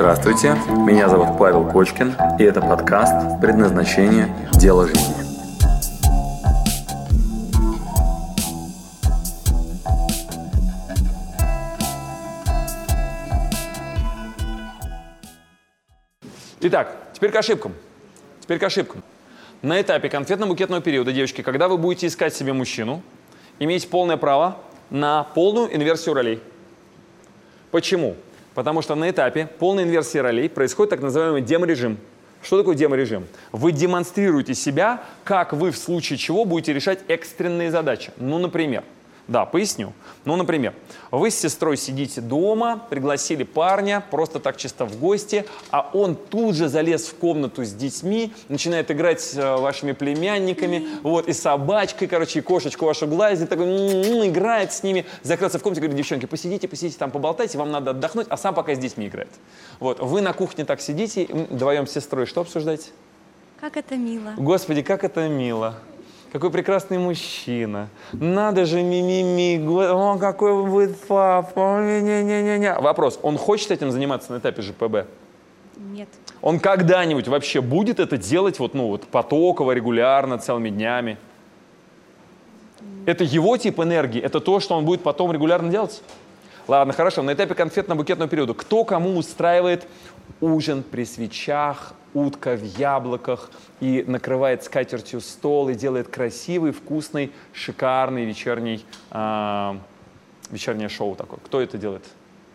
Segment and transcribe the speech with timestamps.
[0.00, 0.56] Здравствуйте,
[0.86, 4.34] меня зовут Павел Кочкин, и это подкаст «Предназначение.
[4.54, 5.14] Дело жизни».
[16.60, 17.74] Итак, теперь к ошибкам.
[18.40, 19.02] Теперь к ошибкам.
[19.60, 23.02] На этапе конфетно-букетного периода, девочки, когда вы будете искать себе мужчину,
[23.58, 24.56] имеете полное право
[24.88, 26.42] на полную инверсию ролей.
[27.70, 28.16] Почему?
[28.54, 31.98] Потому что на этапе полной инверсии ролей происходит так называемый деморежим.
[32.42, 33.26] Что такое деморежим?
[33.52, 38.12] Вы демонстрируете себя, как вы в случае чего будете решать экстренные задачи.
[38.16, 38.82] Ну, например,
[39.30, 39.92] да, поясню.
[40.24, 40.74] Ну, например,
[41.12, 46.56] вы с сестрой сидите дома, пригласили парня просто так чисто в гости, а он тут
[46.56, 52.08] же залез в комнату с детьми, начинает играть с э, вашими племянниками, вот, и собачкой,
[52.08, 56.26] короче, и кошечку вашу гладит, такой, м-м-м, играет с ними, закрылся в комнате, говорит, девчонки,
[56.26, 59.30] посидите, посидите там, поболтайте, вам надо отдохнуть, а сам пока с детьми играет.
[59.78, 62.90] Вот, вы на кухне так сидите, м, вдвоем с сестрой, что обсуждаете?
[63.60, 64.32] Как это мило.
[64.36, 65.76] Господи, как это мило.
[66.32, 67.88] Какой прекрасный мужчина.
[68.12, 69.58] Надо же, ми-ми-ми.
[69.58, 71.80] Го- О, какой он будет папа.
[71.82, 72.78] Не-не-не-не.
[72.78, 73.18] Вопрос.
[73.22, 75.06] Он хочет этим заниматься на этапе ЖПБ?
[75.76, 76.08] Нет.
[76.40, 81.16] Он когда-нибудь вообще будет это делать вот, ну, вот потоково, регулярно, целыми днями?
[83.06, 84.20] Это его тип энергии?
[84.20, 86.00] Это то, что он будет потом регулярно делать?
[86.68, 87.22] Ладно, хорошо.
[87.22, 89.88] На этапе конфетно-букетного периода кто кому устраивает
[90.40, 93.50] ужин при свечах, утка в яблоках
[93.80, 99.78] и накрывает скатертью стол и делает красивый, вкусный, шикарный вечерний, а,
[100.50, 101.38] вечернее шоу такое?
[101.44, 102.04] Кто это делает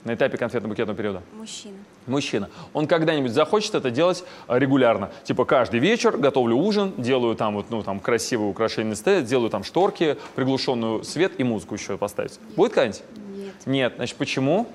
[0.03, 1.23] на этапе конфетно-букетного периода?
[1.33, 1.77] Мужчина.
[2.05, 2.49] Мужчина.
[2.73, 5.09] Он когда-нибудь захочет это делать а, регулярно.
[5.23, 9.49] Типа каждый вечер готовлю ужин, делаю там вот, ну, там красивые украшения на столе, делаю
[9.49, 12.39] там шторки, приглушенную свет и музыку еще поставить.
[12.55, 13.03] Будет когда-нибудь?
[13.35, 13.53] Нет.
[13.65, 13.93] Нет.
[13.95, 14.67] Значит, почему?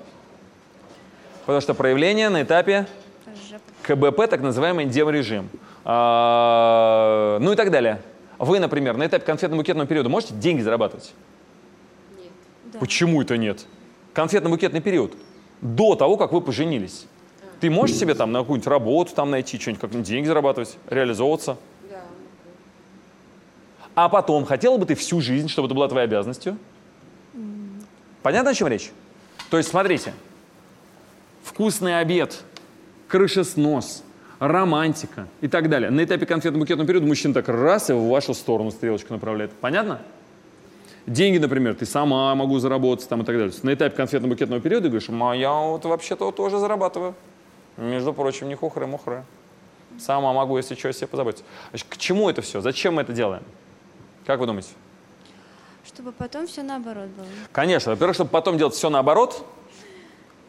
[1.51, 2.87] Потому что проявление на этапе
[3.81, 5.49] КБП, так называемый деморежим.
[5.83, 8.01] А, ну и так далее.
[8.39, 11.13] Вы, например, на этапе конфетно-букетного периода можете деньги зарабатывать?
[12.71, 12.79] Да.
[12.79, 13.65] Почему это нет?
[14.13, 15.11] Конфетно-букетный период.
[15.59, 17.05] До того, как вы поженились.
[17.59, 21.57] Ты можешь себе там на какую-нибудь работу там найти, что-нибудь, как-нибудь деньги зарабатывать, реализовываться?
[23.93, 26.57] А потом, хотела бы ты всю жизнь, чтобы это была твоей обязанностью?
[28.23, 28.89] Понятно, о чем речь?
[29.49, 30.13] То есть, смотрите,
[31.51, 32.43] вкусный обед,
[33.07, 34.03] крышеснос,
[34.39, 35.89] романтика и так далее.
[35.91, 39.51] На этапе конфетно-букетного периода мужчина так раз и в вашу сторону стрелочку направляет.
[39.51, 40.01] Понятно?
[41.05, 43.53] Деньги, например, ты сама могу заработать там и так далее.
[43.63, 47.15] На этапе конфетно-букетного периода говоришь, «Ма, я вот вообще-то тоже зарабатываю.
[47.77, 49.23] Между прочим, не хухры-мухры.
[49.99, 51.43] Сама могу, если что, о себе позаботиться.
[51.71, 52.61] Значит, к чему это все?
[52.61, 53.43] Зачем мы это делаем?
[54.25, 54.69] Как вы думаете?
[55.85, 57.25] Чтобы потом все наоборот было.
[57.51, 59.45] Конечно, во-первых, чтобы потом делать все наоборот,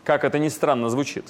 [0.05, 1.25] как это ни странно звучит.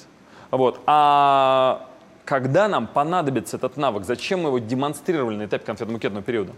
[0.51, 0.79] Вот.
[0.85, 1.89] А
[2.25, 6.53] когда нам понадобится этот навык, зачем мы его демонстрировали на этапе конфетно-букетного периода?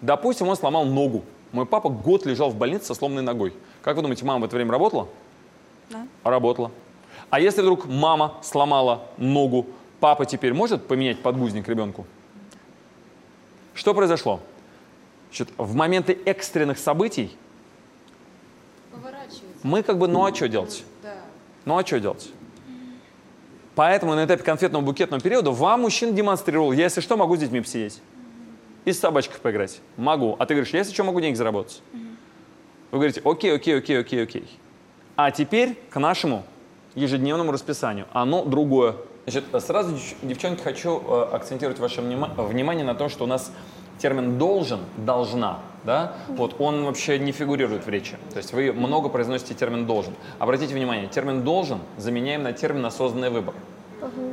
[0.00, 1.24] Допустим, он сломал ногу.
[1.52, 3.54] Мой папа год лежал в больнице со сломанной ногой.
[3.82, 5.08] Как вы думаете, мама в это время работала?
[5.90, 6.06] Да?
[6.24, 6.70] Работала.
[7.30, 9.66] А если вдруг мама сломала ногу,
[10.00, 12.06] папа теперь может поменять подгузник ребенку?
[13.74, 14.40] Что произошло?
[15.28, 17.36] Значит, в моменты экстренных событий
[19.62, 20.84] мы как бы, ну а что делать?
[21.64, 22.30] Ну а что делать?
[23.74, 27.60] Поэтому на этапе конфетного букетного периода вам мужчина демонстрировал, я если что, могу с детьми
[27.60, 28.00] посидеть.
[28.84, 29.80] И с собачкой поиграть.
[29.96, 30.36] Могу.
[30.38, 31.82] А ты говоришь, я если что, могу денег заработать.
[32.90, 34.58] Вы говорите, окей, окей, окей, окей, окей.
[35.16, 36.44] А теперь к нашему
[36.94, 38.06] ежедневному расписанию.
[38.12, 38.94] Оно другое.
[39.26, 43.50] Значит, сразу, девч- девчонки, хочу э, акцентировать ваше внима- внимание на том, что у нас
[43.98, 48.16] термин «должен», «должна», да, вот он вообще не фигурирует в речи.
[48.30, 50.14] То есть вы много произносите термин «должен».
[50.38, 53.54] Обратите внимание, термин «должен» заменяем на термин «осознанный выбор».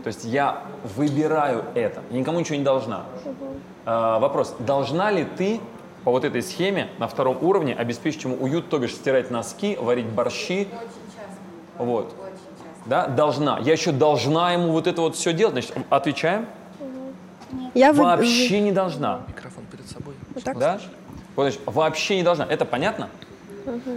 [0.04, 0.64] То есть я
[0.96, 3.04] выбираю это, я никому ничего не должна.
[3.86, 5.62] А, вопрос, должна ли ты
[6.04, 10.08] по вот этой схеме на втором уровне обеспечить ему уют, то бишь стирать носки, варить
[10.08, 10.68] борщи?
[11.78, 12.14] Вот.
[12.86, 13.60] Да, должна.
[13.60, 15.54] Я еще должна ему вот это вот все делать.
[15.54, 16.48] Значит, отвечаем.
[17.74, 19.22] Я вы- Вообще не должна.
[19.92, 20.14] Собой.
[20.34, 20.58] Вот так?
[20.58, 20.80] Да?
[21.36, 22.46] Вот, значит, вообще не должна.
[22.46, 23.10] Это понятно?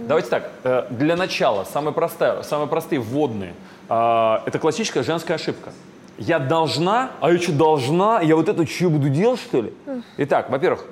[0.07, 0.51] Давайте так.
[0.63, 3.53] э, Для начала, самые, простая, самые простые вводные.
[3.89, 5.71] А, Это классическая женская ошибка.
[6.17, 8.21] Я должна, а я что должна?
[8.21, 9.73] Я вот это что буду делать, что ли?
[10.17, 10.85] Итак, во-первых,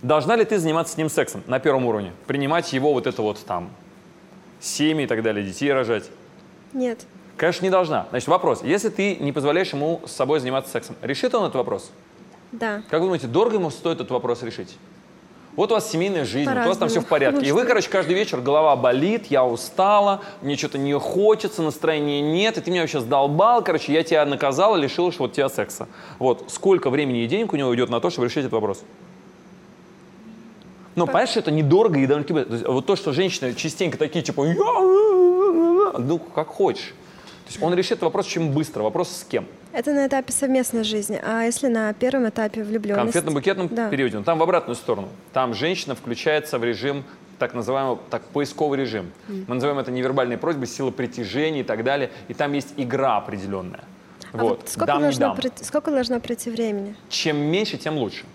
[0.00, 2.12] должна ли ты заниматься с ним сексом на первом уровне?
[2.26, 3.70] Принимать его вот это вот там,
[4.60, 6.08] семьи и так далее, детей рожать?
[6.72, 7.00] Нет.
[7.36, 8.06] Конечно, не должна.
[8.10, 8.62] Значит, вопрос.
[8.62, 11.90] Если ты не позволяешь ему с собой заниматься сексом, решит он этот вопрос?
[12.52, 12.82] Да.
[12.88, 14.76] Как вы думаете, дорого ему стоит этот вопрос решить?
[15.56, 17.44] Вот у вас семейная жизнь, вот у вас там все в порядке.
[17.46, 22.56] И вы, короче, каждый вечер голова болит, я устала, мне что-то не хочется, настроения нет,
[22.56, 25.88] и ты меня вообще сдолбал, короче, я тебя наказала, лишила вот тебя секса.
[26.18, 28.82] Вот, сколько времени и денег у него уйдет на то, чтобы решить этот вопрос?
[30.94, 32.64] Ну, понятно, что это недорого и довольно-таки...
[32.66, 36.94] Вот то, что женщины частенько такие, типа, «Я, ну, как хочешь.
[37.50, 38.82] Есть он решит вопрос очень быстро.
[38.84, 39.44] Вопрос с кем?
[39.72, 41.20] Это на этапе совместной жизни.
[41.20, 43.18] А если на первом этапе влюбленности?
[43.18, 43.88] конфетно-букетном Да.
[43.88, 45.08] периоде, но там в обратную сторону.
[45.32, 47.02] Там женщина включается в режим
[47.40, 49.10] так называемый так, поисковый режим.
[49.26, 52.10] Мы называем это невербальные просьбы, сила притяжения и так далее.
[52.28, 53.80] И там есть игра определенная.
[54.32, 54.58] А вот.
[54.60, 55.36] вот сколько, дам, должно дам.
[55.36, 56.94] пройти- сколько должно пройти времени?
[57.08, 58.26] Чем меньше, тем лучше.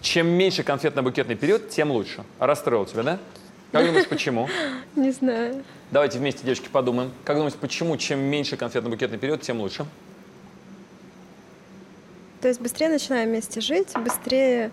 [0.00, 2.24] Чем меньше конфетно-букетный период, тем лучше.
[2.40, 3.18] Расстроил тебя, да?
[3.70, 4.48] Как думаешь, почему?
[4.96, 5.62] Не знаю.
[5.92, 7.10] Давайте вместе, девочки, подумаем.
[7.22, 9.84] Как думаете, почему чем меньше конфетно-букетный период, тем лучше?
[12.40, 14.70] То есть быстрее начинаем вместе жить, быстрее...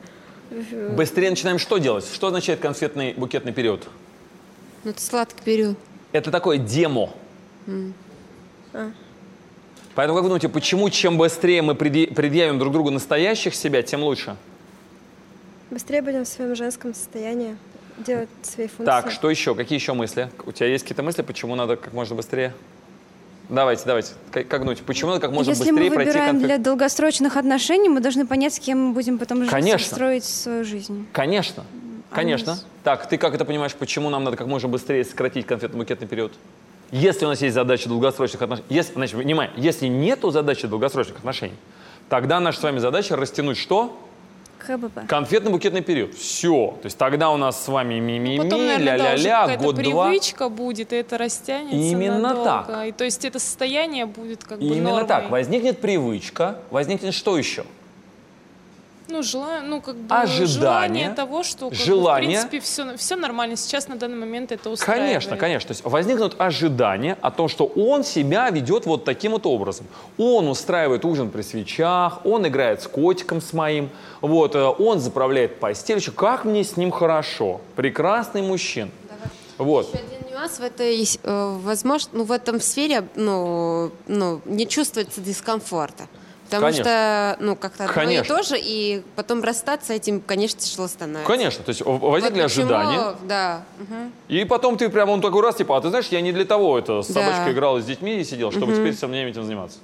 [0.49, 2.07] э, Быстрее начинаем что делать?
[2.11, 3.85] Что означает конфетный букетный период?
[4.85, 5.77] Ну, это сладкий период.
[6.13, 7.11] Это такое демо.
[8.73, 8.91] А.
[9.95, 14.37] Поэтому как вы думаете, почему чем быстрее мы предъявим друг другу настоящих себя, тем лучше?
[15.69, 17.57] Быстрее будем в своем женском состоянии
[18.05, 18.85] делать свои функции.
[18.85, 19.55] Так, что еще?
[19.55, 20.29] Какие еще мысли?
[20.45, 22.53] У тебя есть какие-то мысли, почему надо как можно быстрее?
[23.49, 24.11] Давайте, давайте.
[24.33, 26.47] Думаете, почему надо как можно Если мы быстрее пройти выбираем конфет?
[26.47, 29.95] для долгосрочных отношений, мы должны понять, с кем мы будем потом жить, Конечно.
[29.95, 31.07] строить свою жизнь.
[31.13, 31.63] Конечно,
[32.11, 32.53] конечно.
[32.53, 32.65] Анис.
[32.83, 36.31] Так, ты как это понимаешь, почему нам надо как можно быстрее сократить конфетно-букетный период?
[36.91, 41.55] Если у нас есть задача долгосрочных отношений, если, значит, внимание, если нету задачи долгосрочных отношений,
[42.07, 43.99] тогда наша с вами задача растянуть что?
[44.59, 44.99] ХБП.
[45.07, 46.13] Конфетно-букетный период.
[46.15, 46.77] Все.
[46.81, 50.05] То есть тогда у нас с вами ми-ми-ми, Потом, наверное, да, уже ля-ля-ля, какая-то год-два.
[50.09, 52.45] привычка будет, и это растянется Именно надолго.
[52.67, 52.87] так.
[52.87, 55.07] И то есть это состояние будет как бы Именно нормой.
[55.07, 55.29] так.
[55.29, 57.63] Возникнет привычка, возникнет что еще?
[59.09, 62.39] Ну, желание, ну, как бы Ожидание, желание того, что, как бы, желание.
[62.39, 63.55] в принципе, все, все нормально.
[63.55, 65.07] Сейчас на данный момент это устраивает.
[65.07, 65.67] Конечно, конечно.
[65.69, 69.87] То есть возникнут ожидания о том, что он себя ведет вот таким вот образом.
[70.17, 73.89] Он устраивает ужин при свечах, он играет с котиком с моим,
[74.21, 75.97] вот, э, он заправляет постель.
[75.97, 77.61] Еще Как мне с ним хорошо.
[77.75, 78.91] Прекрасный мужчина.
[79.57, 79.87] Вот.
[79.87, 85.19] Еще один нюанс в этой, э, возможно, ну, в этом сфере, ну, ну, не чувствуется
[85.19, 86.07] дискомфорта.
[86.49, 86.83] Потому Конечно.
[86.83, 88.35] что, ну, как-то одно и Конечно.
[88.35, 91.27] то же, и потом расстаться этим, конечно, тяжело становится.
[91.31, 93.15] Конечно, то есть возникли Вот ожидания.
[93.27, 93.63] Да.
[93.77, 94.11] мгм.
[94.29, 96.79] И потом ты прямо он такой раз, типа, а ты знаешь, я не для того
[96.79, 97.13] это с Да.
[97.21, 99.77] собачкой играл и с детьми и сидел, чтобы теперь со мной этим заниматься.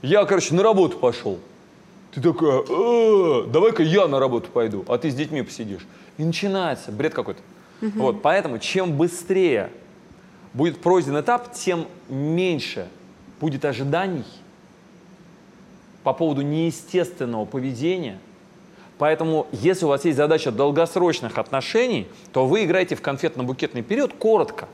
[0.00, 1.38] Я, короче, на работу пошел.
[2.14, 5.86] Ты такая, «Э, давай-ка я на работу пойду, а ты с детьми посидишь.
[6.16, 7.40] И начинается бред какой-то.
[7.82, 9.70] Вот, поэтому чем быстрее
[10.54, 12.88] будет пройден этап, тем меньше
[13.40, 14.24] будет ожиданий
[16.02, 18.18] по поводу неестественного поведения.
[18.98, 24.68] Поэтому, если у вас есть задача долгосрочных отношений, то вы играете в конфетно-букетный период коротко.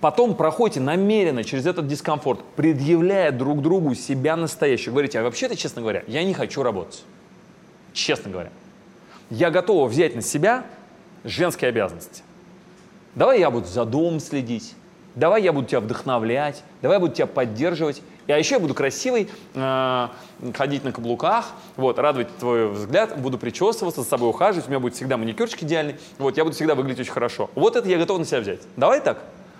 [0.00, 4.90] Потом проходите намеренно через этот дискомфорт, предъявляя друг другу себя настоящего.
[4.94, 7.04] Говорите, а вообще-то, честно говоря, я не хочу работать.
[7.92, 8.50] Честно говоря.
[9.30, 10.66] Я готова взять на себя
[11.22, 12.24] женские обязанности.
[13.14, 14.74] Давай я буду за домом следить.
[15.14, 16.64] Давай я буду тебя вдохновлять.
[16.80, 18.02] Давай я буду тебя поддерживать.
[18.28, 20.08] А еще я буду красивый, э,
[20.54, 21.46] ходить на каблуках,
[21.76, 25.96] вот, радовать твой взгляд, буду причесываться, за собой ухаживать, у меня будет всегда маникюрчик идеальный,
[26.18, 27.50] вот, я буду всегда выглядеть очень хорошо.
[27.54, 28.60] Вот это я готов на себя взять.
[28.76, 29.18] Давай так?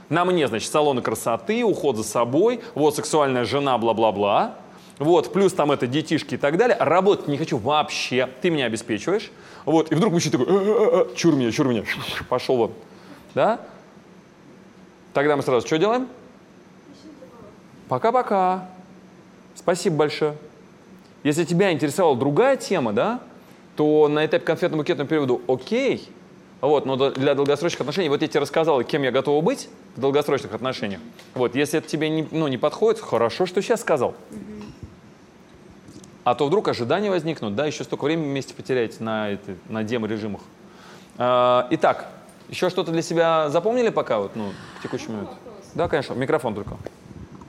[0.08, 4.56] На мне, значит, салоны красоты, уход за собой, вот, сексуальная жена, бла-бла-бла.
[4.98, 6.76] Вот, плюс там это детишки и так далее.
[6.78, 9.32] Работать не хочу вообще, ты меня обеспечиваешь.
[9.64, 11.82] Вот, и вдруг мужчина такой, «Э-э-э, чур меня, чур меня,
[12.28, 12.72] пошел вон.
[13.34, 13.60] Да?
[15.12, 16.08] Тогда мы сразу что делаем?
[17.92, 18.68] Пока-пока.
[19.54, 20.34] Спасибо большое.
[21.24, 23.20] Если тебя интересовала другая тема, да,
[23.76, 26.08] то на этапе конфетно-букетного периода окей,
[26.62, 30.54] вот, но для долгосрочных отношений, вот я тебе рассказал, кем я готова быть в долгосрочных
[30.54, 31.02] отношениях.
[31.34, 34.14] Вот, если это тебе не, ну, не подходит, хорошо, что сейчас сказал.
[36.24, 40.40] А то вдруг ожидания возникнут, да, еще столько времени вместе потеряете на, это, на демо-режимах.
[41.18, 42.08] А, итак,
[42.48, 45.28] еще что-то для себя запомнили пока, вот, ну, в текущий момент?
[45.74, 46.78] Да, конечно, микрофон только.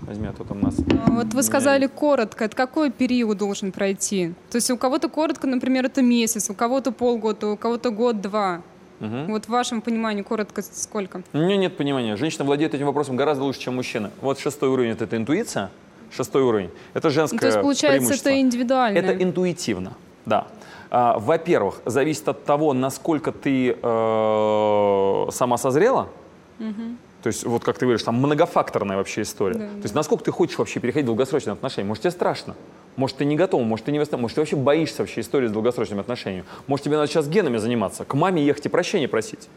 [0.05, 0.75] Возьми, а то там нас...
[1.07, 2.45] А Вот вы сказали коротко.
[2.45, 4.33] Это какой период должен пройти?
[4.49, 8.61] То есть у кого-то коротко, например, это месяц, у кого-то полгода, у кого-то год-два.
[8.99, 9.31] Мгм.
[9.31, 11.23] Вот в вашем понимании коротко сколько?
[11.33, 12.15] У меня нет понимания.
[12.15, 14.11] Женщина владеет этим вопросом гораздо лучше, чем мужчина.
[14.21, 15.71] Вот шестой уровень это, это интуиция.
[16.11, 16.69] Шестой уровень.
[16.93, 18.97] Это женское Ну, то есть, получается, это индивидуально.
[18.97, 19.93] Это интуитивно,
[20.25, 20.47] да.
[20.91, 26.07] А, во-первых, зависит от того, насколько ты э, сама созрела.
[27.23, 29.55] То есть, вот как ты говоришь, там многофакторная вообще история.
[29.55, 31.87] Да, То есть, насколько ты хочешь вообще переходить в долгосрочные отношения.
[31.87, 32.53] Может, тебе страшно.
[32.97, 35.51] Может, ты не готов, может, ты не восстановил, может, ты вообще боишься вообще истории с
[35.51, 36.45] долгосрочными отношениями.
[36.67, 39.47] Может, тебе надо сейчас генами заниматься, к маме ехать и прощения просить.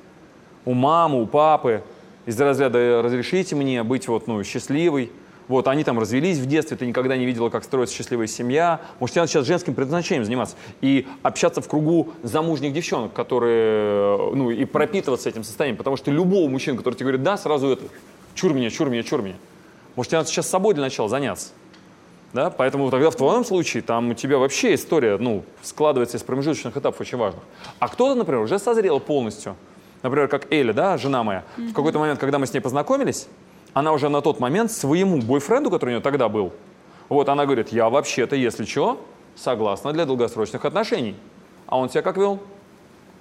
[0.65, 1.83] У мамы, у папы.
[2.25, 5.11] Из разряда «разрешите мне быть вот, ну, счастливой».
[5.49, 8.81] Вот, они там развелись в детстве, ты никогда не видела, как строится счастливая семья.
[8.99, 14.51] Может, тебе надо сейчас женским предназначением заниматься и общаться в кругу замужних девчонок, которые, ну,
[14.51, 15.77] и пропитываться этим состоянием.
[15.77, 17.85] Потому что любого мужчины, который тебе говорит «да», сразу это
[18.35, 19.37] «чур меня, чур меня, чур меня».
[19.95, 21.51] Может, тебе надо сейчас собой для начала заняться.
[22.33, 22.51] Да?
[22.51, 27.01] Поэтому тогда в твоем случае там у тебя вообще история ну, складывается из промежуточных этапов
[27.01, 27.43] очень важных.
[27.79, 29.57] А кто-то, например, уже созрел полностью.
[30.03, 31.45] Например, как Эля, да, жена моя.
[31.57, 31.69] Mm-hmm.
[31.69, 33.29] В какой-то момент, когда мы с ней познакомились,
[33.77, 36.55] она уже на тот момент своему бойфренду, который у нее тогда был,
[37.11, 38.99] вот она говорит, я вообще-то, если что,
[39.35, 41.15] согласна для долгосрочных отношений.
[41.67, 42.39] А он себя как вел?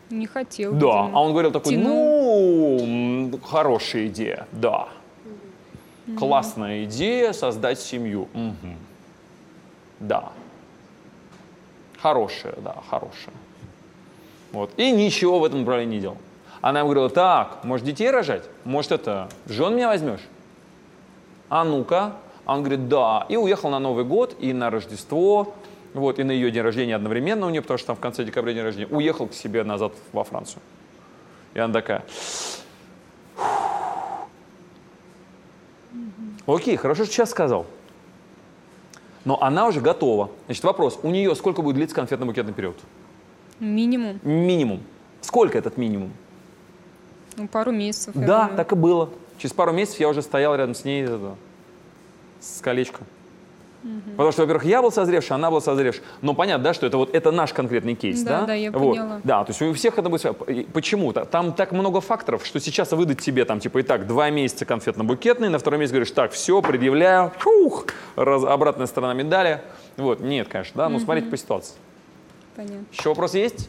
[0.09, 0.71] Не хотел.
[0.71, 1.11] Да, видимо.
[1.13, 2.87] а он говорил такой, Тянул.
[2.87, 4.87] ну, хорошая идея, да.
[6.07, 6.17] Mm-hmm.
[6.17, 8.29] Классная идея создать семью.
[8.33, 8.73] Угу.
[9.99, 10.31] Да.
[12.01, 13.35] Хорошая, да, хорошая.
[14.53, 14.71] Вот.
[14.77, 16.17] И ничего в этом направлении не делал.
[16.61, 18.45] Она ему говорила, так, может детей рожать?
[18.63, 20.21] Может это, жен меня возьмешь?
[21.49, 22.15] А ну-ка.
[22.45, 23.25] А он говорит, да.
[23.29, 25.53] И уехал на Новый год и на Рождество,
[25.93, 28.53] вот, и на ее день рождения одновременно у нее, потому что там в конце декабря
[28.53, 30.61] день рождения, уехал к себе назад во Францию.
[31.53, 32.03] И она такая,
[36.45, 37.65] окей, хорошо, что сейчас сказал
[39.25, 40.29] но она уже готова.
[40.45, 42.77] Значит, вопрос, у нее сколько будет длиться конфетно-букетный период?
[43.59, 44.19] Минимум.
[44.23, 44.81] Минимум.
[45.21, 46.13] Сколько этот минимум?
[47.35, 48.13] Ну, пару месяцев.
[48.15, 49.09] Да, так и было.
[49.37, 51.35] Через пару месяцев я уже стоял рядом с ней это,
[52.39, 53.05] с колечком.
[53.83, 54.11] Угу.
[54.11, 56.01] Потому что, во-первых, я был созревший, она была созревшей.
[56.21, 58.41] Но понятно, да, что это вот это наш конкретный кейс, да?
[58.41, 58.95] Да, да, я вот.
[58.95, 59.21] поняла.
[59.23, 60.35] Да, то есть у всех это будет...
[60.73, 61.13] Почему?
[61.13, 65.49] Там так много факторов, что сейчас выдать тебе там, типа, и так, два месяца конфетно-букетный,
[65.49, 69.61] на второй месяц говоришь, так, все, предъявляю, фух, раз, обратная сторона медали.
[69.97, 71.03] Вот, нет, конечно, да, но угу.
[71.03, 71.75] смотрите по ситуации.
[72.55, 72.85] Понятно.
[72.91, 73.67] Еще вопросы есть?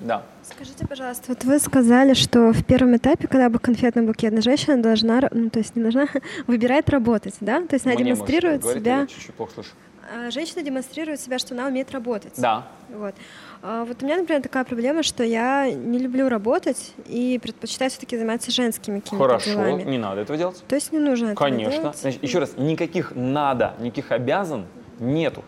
[0.00, 0.24] Да.
[0.56, 5.50] Скажите, пожалуйста, вот вы сказали, что в первом этапе, когда бы конфетно-букетная женщина должна, ну,
[5.50, 6.08] то есть не должна,
[6.46, 7.60] выбирает работать, да?
[7.66, 9.06] То есть она Мне демонстрирует себя...
[9.06, 9.70] чуть-чуть плохо слышу.
[10.14, 12.32] А, женщина демонстрирует себя, что она умеет работать.
[12.38, 12.66] Да.
[12.88, 13.14] Вот.
[13.62, 18.16] А вот у меня, например, такая проблема, что я не люблю работать и предпочитаю все-таки
[18.16, 19.82] заниматься женскими какими-то Хорошо, делами.
[19.82, 20.64] не надо этого делать.
[20.66, 21.80] То есть не нужно этого Конечно.
[21.82, 21.98] делать?
[21.98, 24.64] Значит, еще раз, никаких надо, никаких обязан
[25.00, 25.44] нету.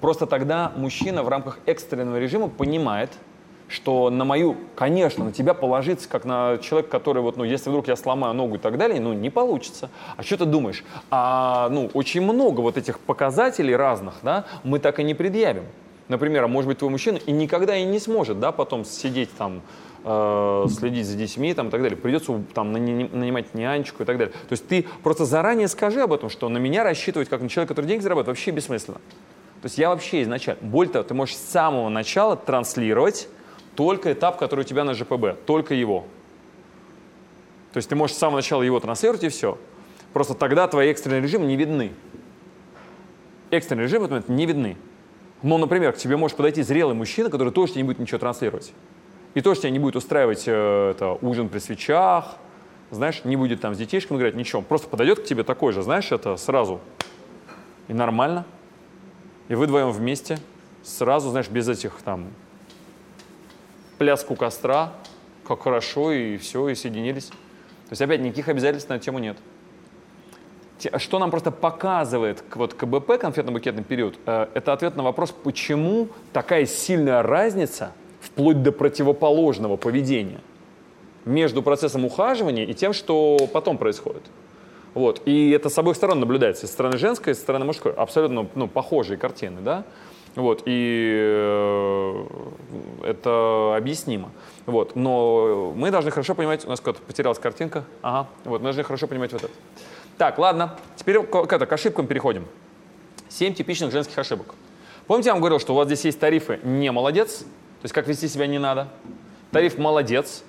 [0.00, 3.10] Просто тогда мужчина в рамках экстренного режима понимает,
[3.72, 7.88] что на мою, конечно, на тебя положиться, как на человека, который вот, ну, если вдруг
[7.88, 9.88] я сломаю ногу и так далее, ну, не получится.
[10.16, 10.84] А что ты думаешь?
[11.10, 15.64] А, ну, очень много вот этих показателей разных, да, мы так и не предъявим.
[16.08, 19.62] Например, а может быть твой мужчина и никогда и не сможет, да, потом сидеть там,
[20.04, 21.96] э, следить за детьми там, и так далее.
[21.96, 24.34] Придется там нанимать нянечку и так далее.
[24.34, 27.72] То есть ты просто заранее скажи об этом, что на меня рассчитывать как на человека,
[27.72, 28.98] который деньги зарабатывает, вообще бессмысленно.
[29.62, 33.28] То есть я вообще изначально, более того, ты можешь с самого начала транслировать
[33.74, 36.04] только этап, который у тебя на ЖПБ, только его.
[37.72, 39.58] То есть ты можешь с самого начала его транслировать и все.
[40.12, 41.92] Просто тогда твои экстренные режимы не видны.
[43.50, 44.76] Экстренные режимы в этот момент не видны.
[45.42, 48.72] Но, например, к тебе может подойти зрелый мужчина, который тоже тебе не будет ничего транслировать.
[49.34, 52.36] И тоже тебя не будет устраивать э, это, ужин при свечах,
[52.90, 54.60] знаешь, не будет там с детишками играть, ничего.
[54.60, 56.80] Просто подойдет к тебе такой же, знаешь, это сразу.
[57.88, 58.44] И нормально.
[59.48, 60.38] И вы вдвоем вместе,
[60.82, 62.28] сразу, знаешь, без этих там
[64.02, 64.94] пляску костра,
[65.46, 67.26] как хорошо, и все, и соединились.
[67.26, 69.36] То есть, опять, никаких обязательств на эту тему нет.
[70.96, 76.66] Что нам просто показывает вот КБП, конфетно-букетный период, э, это ответ на вопрос, почему такая
[76.66, 80.40] сильная разница вплоть до противоположного поведения
[81.24, 84.24] между процессом ухаживания и тем, что потом происходит.
[84.94, 85.22] Вот.
[85.26, 87.92] И это с обоих сторон наблюдается, со стороны женской, со стороны мужской.
[87.92, 89.84] Абсолютно ну, похожие картины, да?
[90.34, 92.24] Вот, и э,
[93.04, 94.30] это объяснимо.
[94.64, 98.82] Вот, но мы должны хорошо понимать, у нас куда-то потерялась картинка, ага, вот, мы должны
[98.82, 99.52] хорошо понимать вот это.
[100.16, 102.46] Так, ладно, теперь к, это, к ошибкам переходим.
[103.28, 104.54] Семь типичных женских ошибок.
[105.06, 108.06] Помните, я вам говорил, что у вас здесь есть тарифы «не молодец», то есть как
[108.06, 108.88] вести себя не надо,
[109.50, 110.44] тариф «молодец»,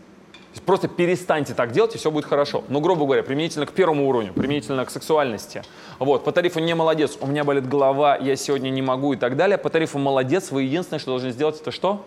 [0.62, 2.64] просто перестаньте так делать, и все будет хорошо.
[2.70, 5.64] Ну, грубо говоря, применительно к первому уровню, применительно к сексуальности.
[6.00, 9.36] Вот, по тарифу не молодец, у меня болит голова, я сегодня не могу и так
[9.36, 9.58] далее.
[9.58, 12.06] По тарифу молодец, вы единственное, что должны сделать, это что?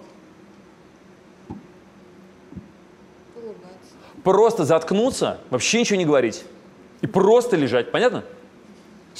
[4.22, 6.44] Просто заткнуться, вообще ничего не говорить.
[7.00, 8.24] И просто лежать, понятно?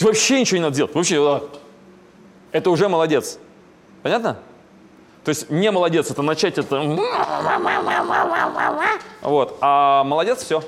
[0.01, 0.95] Вообще ничего не надо делать.
[0.95, 1.49] Вообще, а,
[2.53, 3.39] это уже молодец.
[4.03, 4.39] Понятно?
[5.27, 6.81] То есть не молодец, это начать это...
[9.23, 9.59] Вот.
[9.61, 10.63] А молодец все.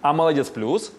[0.00, 0.90] А молодец плюс.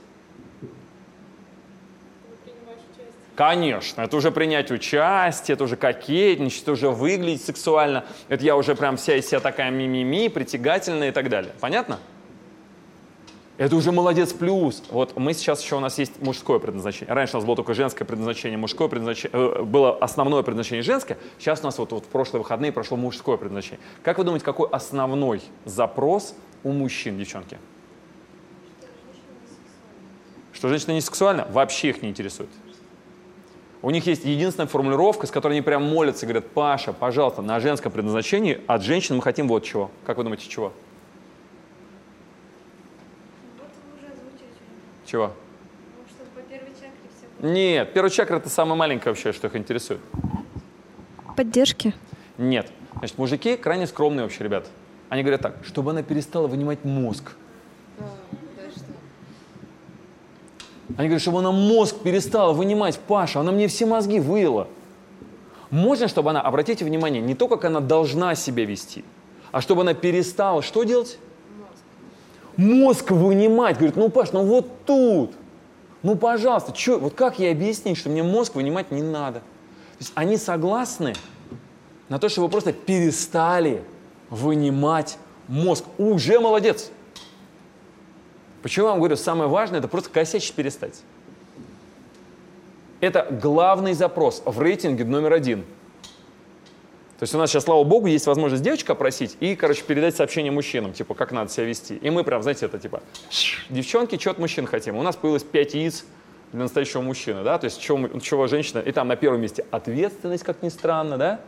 [3.35, 8.05] Конечно, это уже принять участие, это уже кокетничать, это уже выглядеть сексуально.
[8.29, 11.51] Это я уже прям вся из себя такая мимими, притягательная и так далее.
[11.59, 11.99] Понятно?
[13.57, 14.81] Это уже молодец плюс.
[14.89, 17.13] Вот мы сейчас еще у нас есть мужское предназначение.
[17.13, 21.19] Раньше у нас было только женское предназначение, мужское предназначение, э, было основное предназначение женское.
[21.37, 23.79] Сейчас у нас вот, вот в прошлые выходные прошло мужское предназначение.
[24.01, 27.59] Как вы думаете, какой основной запрос у мужчин, девчонки?
[30.51, 31.47] Что женщина не сексуальна?
[31.51, 32.49] Вообще их не интересует.
[33.83, 37.59] У них есть единственная формулировка, с которой они прям молятся и говорят, Паша, пожалуйста, на
[37.59, 39.91] женском предназначении от женщин мы хотим вот чего.
[40.05, 40.69] Как вы думаете, чего?
[40.69, 40.73] Чего?
[47.39, 49.99] Нет, первая чакра это самое маленькое вообще, что их интересует.
[51.35, 51.93] Поддержки?
[52.37, 52.71] Нет.
[52.97, 54.67] Значит, мужики крайне скромные вообще, ребят.
[55.09, 57.33] Они говорят так, чтобы она перестала вынимать мозг.
[60.95, 62.99] Они говорят, чтобы она мозг перестала вынимать.
[62.99, 64.67] Паша, она мне все мозги выила.
[65.69, 69.03] Можно, чтобы она, обратите внимание, не то, как она должна себя вести,
[69.51, 71.17] а чтобы она перестала что делать?
[72.57, 73.77] Мозг вынимать.
[73.77, 75.31] Говорит, ну, Паш, ну вот тут.
[76.03, 79.39] Ну, пожалуйста, чё, вот как ей объяснить, что мне мозг вынимать не надо?
[79.39, 81.15] То есть они согласны
[82.09, 83.83] на то, что вы просто перестали
[84.29, 85.17] вынимать
[85.47, 85.85] мозг.
[85.97, 86.91] Уже молодец.
[88.61, 91.01] Почему я вам говорю, самое важное, это просто косячить перестать.
[92.99, 95.65] Это главный запрос в рейтинге номер один.
[97.19, 100.51] То есть у нас сейчас, слава богу, есть возможность девочек опросить и, короче, передать сообщение
[100.51, 101.95] мужчинам, типа, как надо себя вести.
[101.95, 103.01] И мы прям, знаете, это типа,
[103.69, 104.97] девчонки, что от мужчин хотим?
[104.97, 106.05] У нас появилось 5 яиц
[106.51, 110.43] для настоящего мужчины, да, то есть чего, чего женщина, и там на первом месте ответственность,
[110.43, 111.39] как ни странно, да,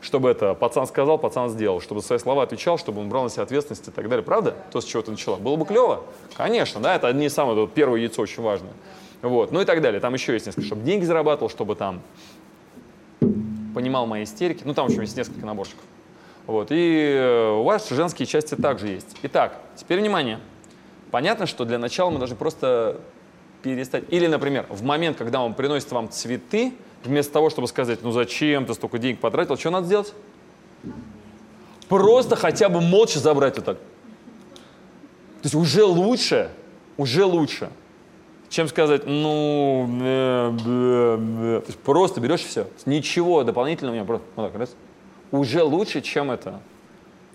[0.00, 3.42] чтобы это пацан сказал, пацан сделал, чтобы свои слова отвечал, чтобы он брал на себя
[3.42, 4.24] ответственность и так далее.
[4.24, 4.54] Правда?
[4.70, 5.36] То, с чего ты начала.
[5.36, 6.04] Было бы клево?
[6.36, 8.68] Конечно, да, это одни из самых, вот, первое яйцо очень важно.
[9.22, 10.00] Вот, ну и так далее.
[10.00, 12.00] Там еще есть несколько, чтобы деньги зарабатывал, чтобы там
[13.78, 14.62] понимал мои истерики.
[14.64, 15.84] Ну, там, общем, есть несколько наборчиков.
[16.48, 19.16] Вот, и э, у вас женские части также есть.
[19.22, 20.40] Итак, теперь внимание.
[21.12, 23.00] Понятно, что для начала мы должны просто
[23.62, 24.02] перестать.
[24.08, 26.72] Или, например, в момент, когда он приносит вам цветы,
[27.04, 30.12] вместо того, чтобы сказать, ну зачем ты столько денег потратил, что надо сделать?
[31.88, 33.76] Просто хотя бы молча забрать так.
[33.76, 33.78] То
[35.44, 36.50] есть уже лучше,
[36.96, 37.70] уже лучше,
[38.48, 41.60] чем сказать, ну, бе, бе.
[41.60, 42.66] То есть просто берешь все.
[42.86, 44.74] Ничего дополнительного у меня просто вот так раз.
[45.30, 46.60] Уже лучше, чем это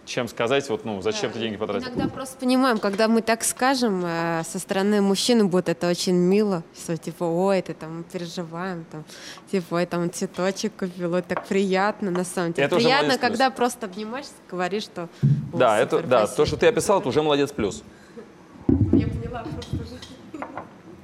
[0.05, 1.87] чем сказать, вот, ну, зачем да, ты деньги потратил.
[1.87, 6.63] Иногда просто понимаем, когда мы так скажем, э, со стороны мужчины будет это очень мило,
[6.75, 9.05] что типа, ой, ты там переживаем, там,
[9.51, 12.67] типа, ой, там цветочек купил, ой, так приятно, на самом деле.
[12.67, 13.57] Это приятно, когда плюс.
[13.57, 15.07] просто обнимаешь, говоришь, что
[15.53, 17.83] Да, это, да, то, что ты описал, это уже молодец плюс.
[18.67, 19.99] Я поняла просто уже.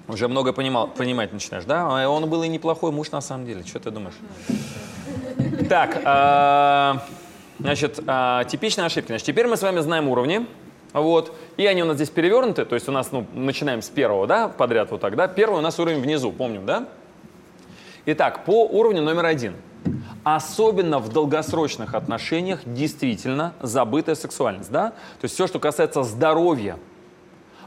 [0.10, 1.88] Уже много понимал, понимать начинаешь, да?
[1.88, 4.16] А он был и неплохой муж на самом деле, что ты думаешь?
[5.70, 7.02] Так, а,
[7.60, 9.10] Значит, а, типичные ошибки.
[9.10, 10.46] Значит, теперь мы с вами знаем уровни.
[10.94, 11.36] Вот.
[11.58, 14.48] И они у нас здесь перевернуты, то есть у нас, ну, начинаем с первого, да,
[14.48, 15.28] подряд вот так, да.
[15.28, 16.88] Первый у нас уровень внизу, помним, да?
[18.06, 19.56] Итак, по уровню номер один.
[20.24, 24.92] Особенно в долгосрочных отношениях действительно забытая сексуальность, да?
[25.20, 26.78] То есть все, что касается здоровья,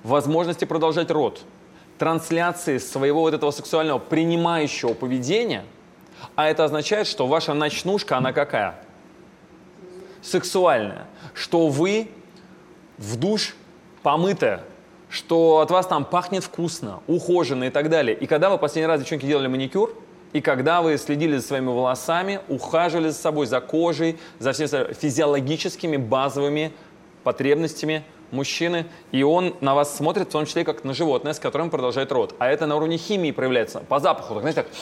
[0.02, 1.42] возможности продолжать род,
[1.98, 5.64] трансляции своего вот этого сексуального принимающего поведения,
[6.34, 8.82] а это означает, что ваша ночнушка, она какая?
[10.22, 12.08] сексуальное, что вы
[12.96, 13.54] в душ
[14.02, 14.62] помытая,
[15.10, 18.16] что от вас там пахнет вкусно, ухоженно и так далее.
[18.16, 19.94] И когда вы последний раз, девчонки, делали маникюр,
[20.32, 25.98] и когда вы следили за своими волосами, ухаживали за собой, за кожей, за всеми физиологическими
[25.98, 26.72] базовыми
[27.22, 31.70] потребностями мужчины, и он на вас смотрит, в том числе как на животное, с которым
[31.70, 32.34] продолжает род.
[32.38, 34.72] А это на уровне химии проявляется, по запаху, так, знаете, так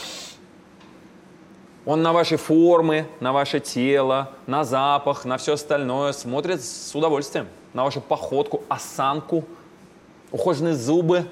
[1.85, 7.47] он на ваши формы, на ваше тело, на запах, на все остальное смотрит с удовольствием.
[7.73, 9.45] На вашу походку, осанку,
[10.31, 11.25] ухоженные зубы,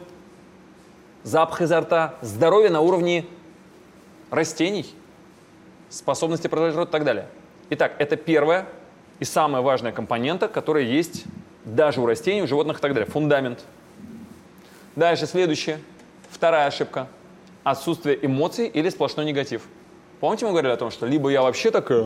[1.23, 3.25] запах изо рта, здоровье на уровне
[4.31, 4.91] растений,
[5.89, 7.27] способности продолжать род и так далее.
[7.69, 8.67] Итак, это первая
[9.19, 11.25] и самая важная компонента, которая есть
[11.75, 13.09] даже у растений, у животных и так далее.
[13.09, 13.63] Фундамент.
[14.95, 15.79] Дальше, следующее.
[16.29, 17.07] Вторая ошибка.
[17.63, 19.63] Отсутствие эмоций или сплошной негатив–
[20.19, 22.05] Помните, мы говорили о том, что либо я вообще такая,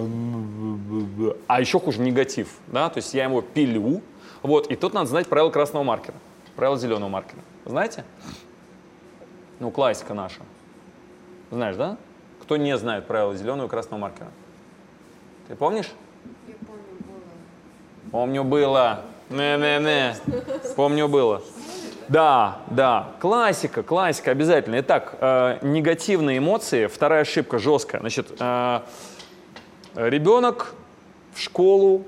[1.48, 4.04] а еще хуже негатив, да, то есть я его пилю,
[4.44, 6.16] вот, и тут надо знать правила красного маркера,
[6.56, 7.42] правила зеленого маркера.
[7.66, 8.06] Знаете?
[9.60, 10.42] Ну, классика наша.
[11.50, 11.98] Знаешь, да?
[12.42, 14.30] Кто не знает правила зеленого и красного маркера?
[15.48, 15.92] Ты помнишь?
[16.48, 18.12] Я помню, было.
[18.12, 19.06] Помню, было.
[19.34, 20.16] Не-не-не.
[20.76, 21.42] Помню, было.
[22.08, 24.80] Да, да, классика, классика, обязательно.
[24.82, 28.02] Итак, э, негативные эмоции, вторая ошибка жесткая.
[28.02, 28.82] Значит, э,
[29.96, 30.76] ребенок
[31.34, 32.06] в школу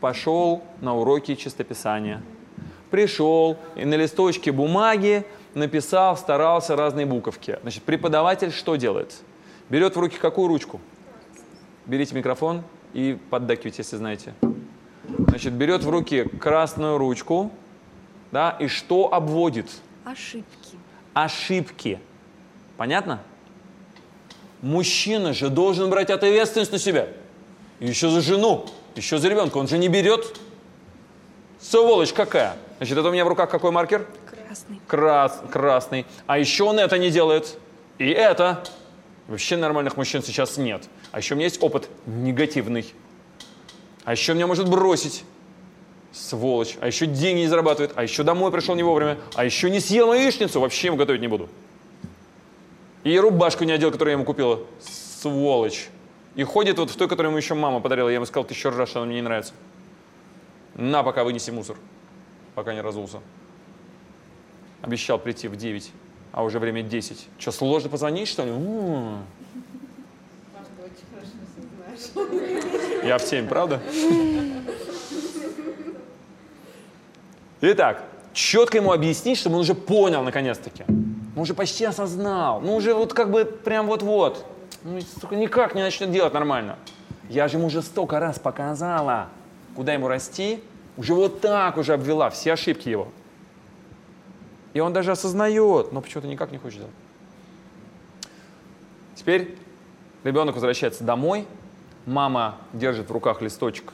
[0.00, 2.22] пошел на уроки чистописания.
[2.90, 7.58] Пришел и на листочке бумаги написал, старался разные буковки.
[7.62, 9.14] Значит, преподаватель что делает?
[9.68, 10.80] Берет в руки какую ручку?
[11.86, 12.62] Берите микрофон
[12.92, 14.34] и поддакивайте, если знаете.
[15.38, 17.52] Значит, берет в руки красную ручку,
[18.32, 19.70] да, и что обводит?
[20.04, 20.76] Ошибки.
[21.14, 22.00] Ошибки.
[22.76, 23.22] Понятно?
[24.62, 27.06] Мужчина же должен брать ответственность на себя.
[27.78, 29.58] еще за жену, еще за ребенка.
[29.58, 30.36] Он же не берет.
[31.60, 32.56] Сволочь какая.
[32.78, 34.08] Значит, это у меня в руках какой маркер?
[34.28, 34.80] Красный.
[34.88, 36.04] Крас, красный.
[36.26, 37.58] А еще он это не делает.
[37.98, 38.64] И это.
[39.28, 40.88] Вообще нормальных мужчин сейчас нет.
[41.12, 42.92] А еще у меня есть опыт негативный.
[44.08, 45.22] А еще меня может бросить.
[46.12, 46.78] Сволочь.
[46.80, 47.92] А еще деньги не зарабатывает.
[47.94, 49.18] А еще домой пришел не вовремя.
[49.34, 50.60] А еще не съел мою яичницу.
[50.60, 51.50] Вообще ему готовить не буду.
[53.04, 54.60] И рубашку не одел, которую я ему купила.
[54.80, 55.88] Сволочь.
[56.36, 58.08] И ходит вот в той, которую ему еще мама подарила.
[58.08, 59.52] Я ему сказал, ты еще раз, что она мне не нравится.
[60.74, 61.76] На, пока вынеси мусор.
[62.54, 63.20] Пока не разулся.
[64.80, 65.92] Обещал прийти в 9,
[66.32, 67.28] а уже время 10.
[67.36, 68.52] Что, сложно позвонить, что ли?
[68.52, 69.18] У-у-у.
[73.04, 73.80] Я в 7, правда?
[77.60, 80.84] Итак, четко ему объяснить, чтобы он уже понял наконец-таки.
[80.88, 82.60] Он уже почти осознал.
[82.60, 84.44] Ну, уже вот как бы прям вот-вот.
[84.84, 86.76] Ну, сука, никак не начнет делать нормально.
[87.28, 89.28] Я же ему уже столько раз показала,
[89.74, 90.62] куда ему расти.
[90.96, 93.08] Уже вот так уже обвела все ошибки его.
[94.72, 96.94] И он даже осознает, но почему-то никак не хочет делать.
[99.14, 99.56] Теперь
[100.22, 101.46] ребенок возвращается домой,
[102.08, 103.92] мама держит в руках листочек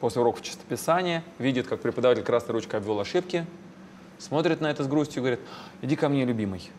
[0.00, 3.46] после уроков чистописания, видит, как преподаватель красной ручкой обвел ошибки,
[4.18, 5.40] смотрит на это с грустью и говорит,
[5.80, 6.70] иди ко мне, любимый.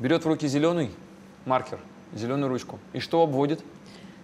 [0.00, 0.90] Берет в руки зеленый
[1.44, 1.78] маркер,
[2.12, 2.78] зеленую ручку.
[2.92, 3.62] И что обводит?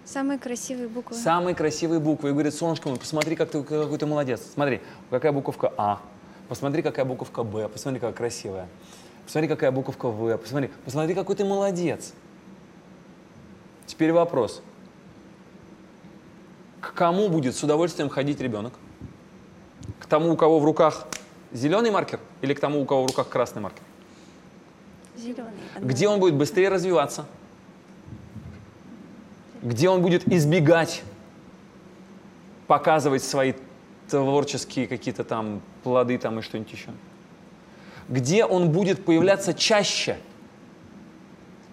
[0.05, 1.17] Самые красивые буквы.
[1.17, 2.31] Самые красивые буквы.
[2.31, 4.43] И говорит, солнышко мой, посмотри, как ты, какой ты молодец.
[4.55, 6.01] Смотри, какая буковка А,
[6.49, 8.69] посмотри, какая буковка Б, посмотри, какая красивая.
[9.25, 12.13] Посмотри, какая буковка В, посмотри, посмотри, какой ты молодец.
[13.87, 14.63] Теперь вопрос.
[16.81, 18.73] К кому будет с удовольствием ходить ребенок?
[19.99, 21.07] К тому, у кого в руках
[21.53, 23.83] зеленый маркер или к тому, у кого в руках красный маркер?
[25.17, 25.53] Зеленый.
[25.81, 27.27] Где он будет быстрее развиваться?
[29.63, 31.03] Где он будет избегать
[32.67, 33.53] показывать свои
[34.09, 36.91] творческие какие-то там плоды там и что-нибудь еще?
[38.09, 40.17] Где он будет появляться чаще–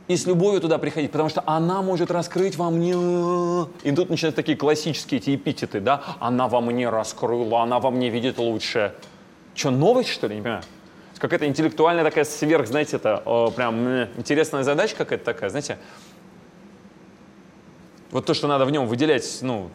[0.10, 2.94] и с любовью туда приходить, потому что она может раскрыть вам не...
[3.84, 6.02] И тут начинаются такие классические эти эпитеты, да?
[6.20, 8.96] Она во мне раскрыла, она во мне видит лучше.
[9.54, 10.36] Что, новость, что ли?
[10.38, 10.64] Не понимаю.
[11.20, 15.78] Какая-то интеллектуальная такая сверх, знаете, это о, прям интересная задача какая-то такая, знаете.
[18.10, 19.70] Вот то, что надо в нем выделять, ну,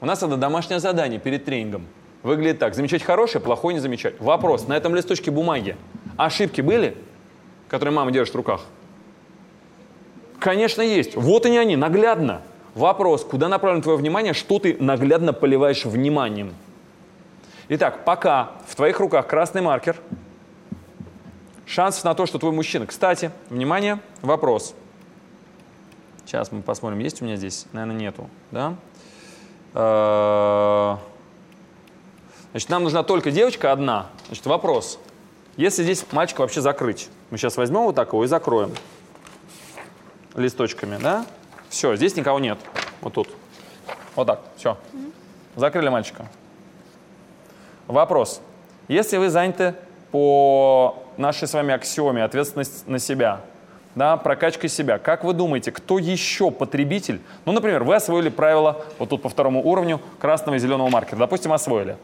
[0.00, 1.86] у нас это домашнее задание перед тренингом.
[2.22, 2.74] Выглядит так.
[2.74, 4.20] Замечать хорошее, плохое не замечать.
[4.20, 4.68] Вопрос.
[4.68, 5.76] На этом листочке бумаги
[6.18, 6.94] ошибки были,
[7.68, 8.66] которые мама держит в руках?
[10.42, 11.14] Конечно, есть.
[11.14, 12.42] Вот они они, наглядно.
[12.74, 16.52] Вопрос, куда направлено твое внимание, что ты наглядно поливаешь вниманием.
[17.68, 19.96] Итак, пока в твоих руках красный маркер,
[21.64, 22.88] шансов на то, что твой мужчина...
[22.88, 24.74] Кстати, внимание, вопрос.
[26.26, 27.66] Сейчас мы посмотрим, есть у меня здесь?
[27.72, 28.28] Наверное, нету.
[28.50, 28.74] Да?
[29.74, 30.96] Э,
[32.50, 34.08] значит, нам нужна только девочка одна.
[34.26, 34.98] Значит, вопрос.
[35.56, 38.72] Если здесь мальчика вообще закрыть, мы сейчас возьмем вот так его и закроем
[40.34, 41.26] листочками, да?
[41.68, 42.58] Все, здесь никого нет.
[43.00, 43.28] Вот тут.
[44.14, 44.76] Вот так, все.
[45.56, 46.26] Закрыли мальчика.
[47.86, 48.40] Вопрос.
[48.88, 49.74] Если вы заняты
[50.10, 53.40] по нашей с вами аксиоме ответственность на себя,
[53.94, 57.20] да, прокачкой себя, как вы думаете, кто еще потребитель?
[57.44, 61.18] Ну, например, вы освоили правила вот тут по второму уровню красного и зеленого маркера.
[61.18, 61.96] Допустим, освоили.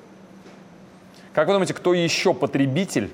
[1.32, 3.10] Как вы думаете, кто еще потребитель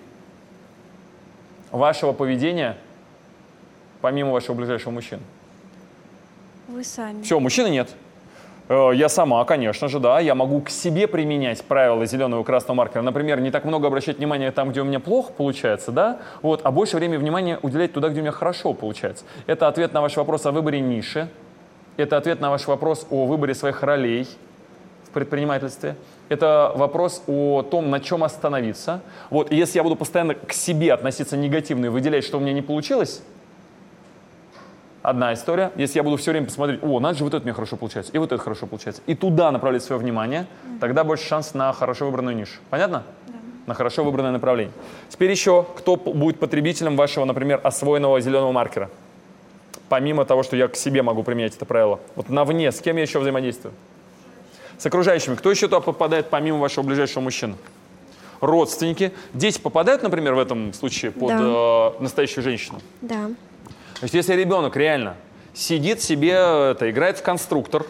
[1.71, 2.77] вашего поведения
[4.05, 5.23] помимо вашего ближайшего мужчины?
[6.69, 7.23] Вы сами.
[7.23, 7.89] Все, мужчины нет.
[8.69, 10.21] Э, я сама, конечно же, да.
[10.21, 13.01] Я могу к себе применять правила зеленого и красного маркера.
[13.01, 16.71] Например, не так много обращать внимание там, где у меня плохо получается, да, вот, а
[16.71, 19.25] больше времени внимания уделять туда, где у меня хорошо получается.
[19.47, 21.31] Это ответ на ваш вопрос о выборе ниши.
[21.97, 24.29] Это ответ на ваш вопрос о выборе своих ролей
[25.05, 25.97] в предпринимательстве.
[26.29, 29.01] Это вопрос о том, на чем остановиться.
[29.31, 32.53] Вот, и если я буду постоянно к себе относиться негативно и выделять, что у меня
[32.53, 33.23] не получилось,
[35.05, 35.71] одна история.
[35.77, 38.19] Если я буду все время посмотреть, о, надо же, вот это меня хорошо получается, и
[38.19, 40.79] вот это хорошо получается, и туда направлять свое внимание, mm-hmm.
[40.81, 42.59] тогда больше шанс на хорошо выбранную нишу.
[42.71, 43.05] Понятно?
[43.29, 43.35] Да.
[43.67, 44.73] на хорошо выбранное направление.
[45.11, 48.91] Теперь еще, кто будет потребителем вашего, например, освоенного зеленого маркера?
[49.91, 52.01] Помимо того, что я к себе могу применять это правило.
[52.17, 53.75] Вот на вне, с кем я еще взаимодействую?
[54.79, 55.35] С окружающими.
[55.35, 57.57] Кто еще туда попадает помимо вашего ближайшего мужчины?
[58.41, 59.13] Родственники.
[59.35, 61.93] Дети попадают, например, в этом случае под да.
[61.99, 62.81] э, настоящую женщину?
[63.03, 63.31] Да.
[64.05, 65.17] Значит, если ребенок реально
[65.55, 67.87] сидит себе, это, играет в конструктор,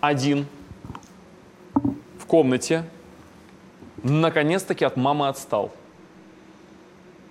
[0.00, 0.44] один,
[2.18, 2.84] в комнате,
[4.02, 5.70] наконец-таки от мамы отстал.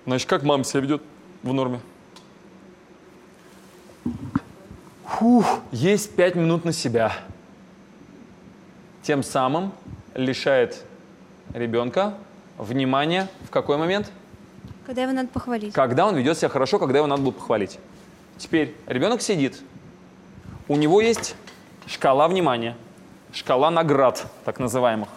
[0.05, 1.01] Значит, как мама себя ведет
[1.43, 1.81] в норме?
[5.03, 7.11] Фух, есть пять минут на себя.
[9.03, 9.73] Тем самым
[10.15, 10.85] лишает
[11.53, 12.13] ребенка
[12.57, 14.09] внимания в какой момент?
[14.85, 15.73] Когда его надо похвалить.
[15.73, 17.79] Когда он ведет себя хорошо, когда его надо было похвалить.
[18.37, 19.61] Теперь ребенок сидит,
[20.67, 21.35] у него есть
[21.85, 22.75] шкала внимания,
[23.33, 25.09] шкала наград, так называемых.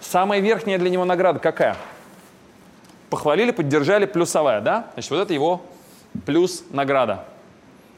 [0.00, 1.76] Самая верхняя для него награда какая?
[3.10, 4.90] Похвалили, поддержали, плюсовая, да?
[4.94, 5.62] Значит, вот это его
[6.26, 7.24] плюс награда.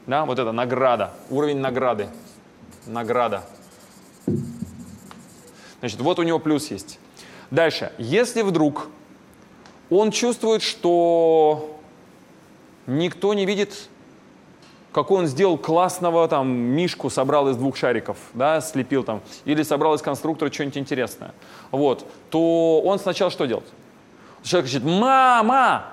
[0.05, 2.09] Да, вот это награда, уровень награды.
[2.85, 3.43] Награда.
[5.79, 6.99] Значит, вот у него плюс есть.
[7.51, 7.91] Дальше.
[7.97, 8.89] Если вдруг
[9.97, 11.79] он чувствует, что
[12.87, 13.89] никто не видит,
[14.91, 19.95] какой он сделал классного там мишку, собрал из двух шариков, да, слепил там, или собрал
[19.95, 21.33] из конструктора что-нибудь интересное,
[21.71, 23.67] вот, то он сначала что делает?
[24.43, 25.85] Человек кричит, мама,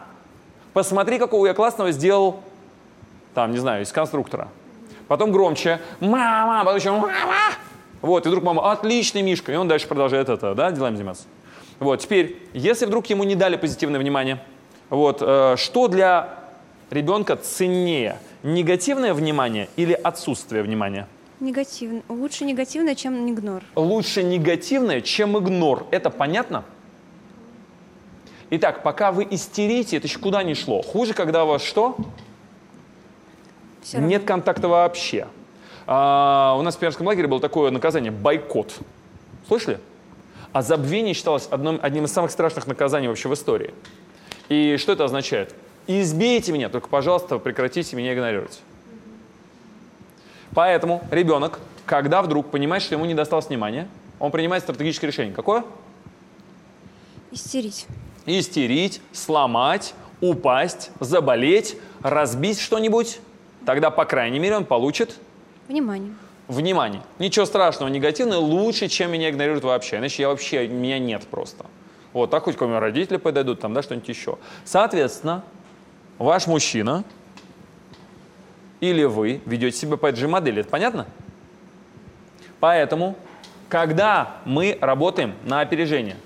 [0.73, 2.41] посмотри, какого я классного сделал
[3.35, 4.49] там, не знаю, из конструктора.
[5.09, 7.13] Потом громче, мама, потом еще мама.
[8.01, 11.25] Вот, и вдруг мама, отличный Мишка, и он дальше продолжает это, да, делами заниматься.
[11.81, 14.41] Вот, теперь, если вдруг ему не дали позитивное внимание,
[14.91, 16.39] вот, э, что для
[16.91, 21.09] ребенка ценнее, негативное внимание или отсутствие внимания?
[21.41, 22.03] Негативно.
[22.11, 23.63] Лучше негативное, чем игнор.
[23.75, 25.87] Лучше негативное, чем игнор.
[25.91, 26.65] Это понятно?
[28.51, 30.83] Итак, пока вы истерите, это еще куда не шло.
[30.83, 31.97] Хуже, когда у вас что?
[33.95, 35.29] Нет контакта вообще.
[35.87, 38.75] А, у нас в пионерском лагере было такое наказание– бойкот.
[39.49, 39.81] Слышали?
[40.53, 43.73] А забвение считалось одним, одним из самых страшных наказаний вообще в истории.
[44.49, 45.55] И что это означает?
[45.87, 48.61] Избейте меня, только, пожалуйста, прекратите меня игнорировать.
[50.55, 55.33] Поэтому ребенок, когда вдруг понимает, что ему не досталось внимания, он принимает стратегическое решение.
[55.33, 55.65] Какое?
[57.31, 57.87] Истерить.
[58.27, 63.21] Истерить, сломать, упасть, заболеть, разбить что-нибудь
[63.67, 65.17] Тогда, по крайней мере, он получит...
[65.69, 66.15] Внимание.
[66.51, 67.03] Внимание.
[67.21, 69.99] Ничего страшного, негативное лучше, чем меня игнорируют вообще.
[69.99, 71.65] Иначе я вообще, меня нет просто.
[72.13, 74.37] Вот, так хоть к моему родители подойдут, там, да, что-нибудь еще.
[74.65, 75.45] Соответственно,
[76.19, 77.05] ваш мужчина
[78.81, 80.63] или вы ведете себя по этой же модели.
[80.63, 81.07] Это понятно?
[82.59, 83.15] Поэтому,
[83.69, 86.17] когда мы работаем на опережение,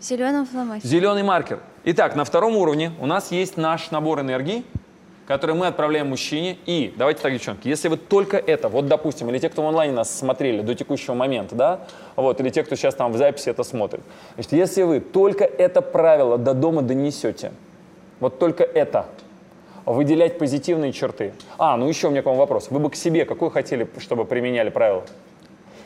[0.00, 0.88] Зеленым фломастером.
[0.88, 1.58] Зеленый маркер.
[1.82, 4.64] Итак, на втором уровне у нас есть наш набор энергии,
[5.26, 6.58] который мы отправляем мужчине.
[6.66, 9.94] И, давайте так, девчонки, если вы только это, вот допустим, или те, кто в онлайне
[9.94, 11.80] нас смотрели до текущего момента, да,
[12.16, 14.02] вот, или те, кто сейчас там в записи это смотрит,
[14.34, 17.52] значит, если вы только это правило до дома донесете,
[18.20, 19.06] вот только это,
[19.84, 21.32] выделять позитивные черты.
[21.58, 22.68] А, ну еще у меня к вам вопрос.
[22.70, 25.02] Вы бы к себе какой хотели, чтобы применяли правила?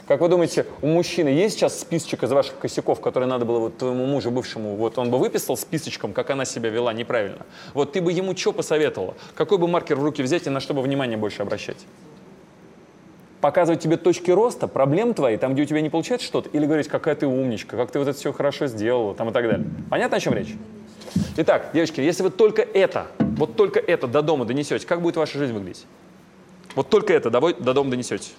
[0.06, 3.78] Как вы думаете, у мужчины есть сейчас списочек из ваших косяков, которые надо было вот
[3.78, 7.44] твоему мужу бывшему, вот он бы выписал списочком, как она себя вела неправильно?
[7.74, 9.14] Вот ты бы ему что посоветовала?
[9.34, 11.78] Какой бы маркер в руки взять и на что бы внимание больше обращать?
[13.40, 16.86] Показывать тебе точки роста, проблем твои, там, где у тебя не получается что-то, или говорить,
[16.86, 19.66] какая ты умничка, как ты вот это все хорошо сделала, там и так далее.
[19.90, 20.54] Понятно, о чем речь?
[21.36, 25.36] Итак, девочки, если вы только это, вот только это до дома донесете, как будет ваша
[25.36, 25.84] жизнь выглядеть?
[26.76, 28.30] Вот только это до, до дома донесете.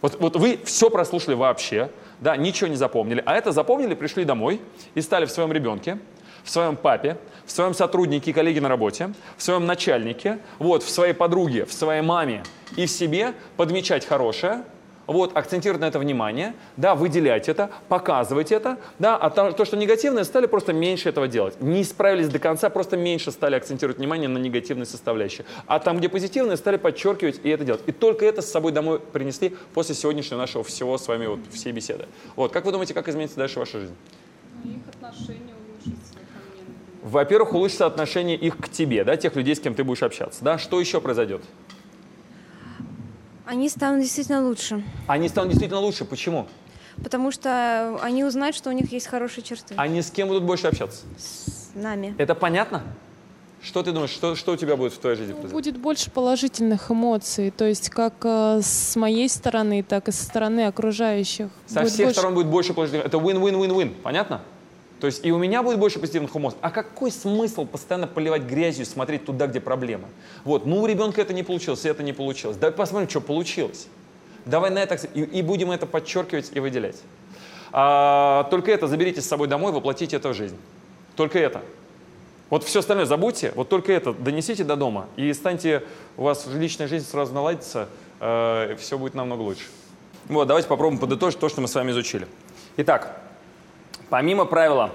[0.00, 4.60] Вот, вот вы все прослушали вообще, да, ничего не запомнили, а это запомнили, пришли домой
[4.94, 5.98] и стали в своем ребенке,
[6.44, 10.90] в своем папе, в своем сотруднике и коллеге на работе, в своем начальнике, вот, в
[10.90, 12.42] своей подруге, в своей маме
[12.76, 14.62] и в себе подмечать хорошее–
[15.08, 19.76] вот, акцентировать на это внимание, да, выделять это, показывать это, да, а то, то, что
[19.76, 21.60] негативное, стали просто меньше этого делать.
[21.60, 25.44] Не справились до конца, просто меньше стали акцентировать внимание на негативной составляющей.
[25.66, 27.80] А там, где позитивное, стали подчеркивать и это делать.
[27.86, 31.72] И только это с собой домой принесли после сегодняшнего нашего всего с вами вот всей
[31.72, 32.04] беседы.
[32.36, 33.94] Вот, как вы думаете, как изменится дальше ваша жизнь?
[34.64, 36.18] Их отношения улучшатся
[37.02, 40.44] Во-первых, улучшится отношение их к тебе, да, тех людей, с кем ты будешь общаться.
[40.44, 41.40] Да, что еще произойдет?
[43.48, 44.84] Они станут действительно лучше.
[45.06, 46.04] Они станут действительно лучше.
[46.04, 46.46] Почему?
[47.02, 49.72] Потому что они узнают, что у них есть хорошие черты.
[49.78, 51.06] Они с кем будут больше общаться?
[51.16, 52.14] С нами.
[52.18, 52.82] Это понятно?
[53.62, 55.54] Что ты думаешь, что, что у тебя будет в твоей жизни произойти?
[55.54, 60.66] Будет больше положительных эмоций, то есть как э, с моей стороны, так и со стороны
[60.66, 61.48] окружающих.
[61.66, 62.20] Со будет всех больше...
[62.20, 63.06] сторон будет больше положительных.
[63.06, 64.42] Это win-win-win-win, понятно?
[65.00, 66.58] То есть и у меня будет больше позитивных эмоций.
[66.60, 70.08] А какой смысл постоянно поливать грязью, смотреть туда, где проблемы?
[70.44, 72.56] Вот, ну у ребенка это не получилось, это не получилось.
[72.56, 73.86] Давай посмотрим, что получилось.
[74.44, 76.96] Давай на это и, и будем это подчеркивать и выделять.
[77.70, 80.56] А, только это заберите с собой домой, воплотите это в жизнь.
[81.16, 81.62] Только это.
[82.50, 85.82] Вот все остальное забудьте, вот только это донесите до дома, и станьте,
[86.16, 87.88] у вас личная жизнь сразу наладится,
[88.20, 89.64] э, все будет намного лучше.
[90.28, 92.26] Вот, давайте попробуем подытожить то, что мы с вами изучили.
[92.78, 93.20] Итак,
[94.10, 94.92] помимо правила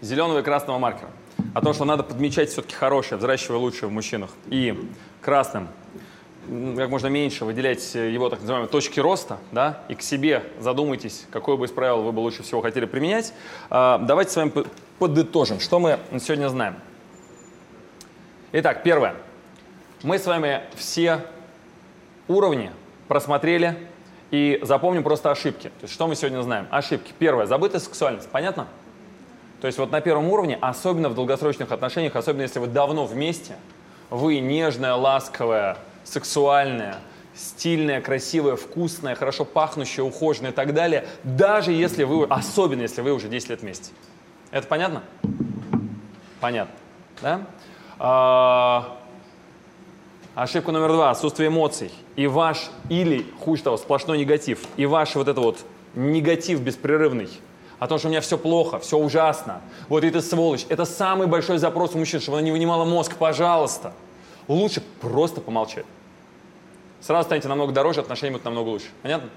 [0.00, 1.10] зеленого и красного маркера,
[1.54, 4.88] о том, что надо подмечать все-таки хорошее, взращивая лучшее в мужчинах, и
[5.20, 5.68] красным
[6.76, 11.56] как можно меньше выделять его так называемые точки роста, да, и к себе задумайтесь, какое
[11.56, 13.34] бы из правил вы бы лучше всего хотели применять.
[13.68, 14.52] А, давайте с вами
[14.98, 16.76] подытожим, что мы сегодня знаем.
[18.52, 19.14] Итак, первое.
[20.02, 21.26] Мы с вами все
[22.28, 22.70] уровни
[23.08, 23.88] просмотрели
[24.30, 25.68] и запомним просто ошибки.
[25.68, 26.66] То есть что мы сегодня знаем?
[26.70, 27.12] Ошибки.
[27.18, 27.46] Первое.
[27.46, 28.28] Забытая сексуальность.
[28.30, 28.66] Понятно?
[29.60, 33.56] То есть вот на первом уровне, особенно в долгосрочных отношениях, особенно если вы давно вместе,
[34.10, 36.96] вы нежная, ласковая, сексуальная,
[37.34, 43.12] стильная, красивая, вкусная, хорошо пахнущая, ухоженная и так далее, даже если вы, особенно если вы
[43.12, 43.92] уже 10 лет вместе.
[44.50, 45.02] Это понятно?
[46.40, 46.74] Понятно.
[47.98, 48.97] Да?
[50.38, 51.10] Ошибка номер два.
[51.10, 51.90] Отсутствие эмоций.
[52.14, 54.60] И ваш, или, хуже того, сплошной негатив.
[54.76, 55.58] И ваш вот это вот
[55.96, 57.28] негатив беспрерывный.
[57.80, 59.62] О том, что у меня все плохо, все ужасно.
[59.88, 60.64] Вот ты сволочь.
[60.68, 63.16] Это самый большой запрос у мужчин, чтобы она не вынимала мозг.
[63.16, 63.92] Пожалуйста.
[64.46, 65.86] Лучше просто помолчать.
[67.00, 68.86] Сразу станете намного дороже, отношения будут намного лучше.
[69.02, 69.30] Понятно?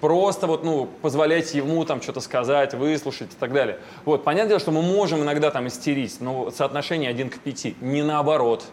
[0.00, 3.78] Просто вот, ну, позволять ему там что-то сказать, выслушать и так далее.
[4.04, 8.02] Вот, понятное дело, что мы можем иногда там истерить, но соотношение один к пяти, не
[8.02, 8.64] наоборот.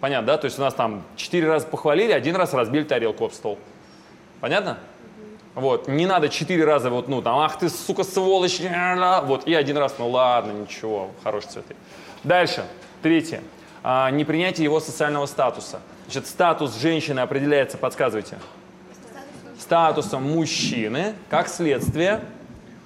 [0.00, 0.38] Понятно, да?
[0.38, 3.58] То есть у нас там четыре раза похвалили, один раз разбили тарелку об стол.
[4.40, 4.78] Понятно?
[5.54, 8.60] Вот, не надо четыре раза вот, ну, там, ах ты, сука, сволочь,
[9.24, 11.76] вот, и один раз, ну, ладно, ничего, хорошие цветы.
[12.24, 12.64] Дальше,
[13.02, 13.40] третье,
[13.84, 15.80] а, непринятие его социального статуса.
[16.06, 18.38] Значит, статус женщины определяется, подсказывайте
[19.64, 22.20] статусом мужчины, как следствие,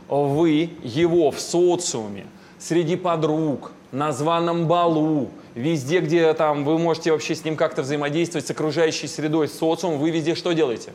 [0.08, 2.26] вы его в социуме,
[2.58, 8.46] среди подруг, на званом балу, везде, где там вы можете вообще с ним как-то взаимодействовать,
[8.46, 10.92] с окружающей средой, с социумом, вы везде что делаете?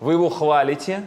[0.00, 1.02] Вы его хвалите,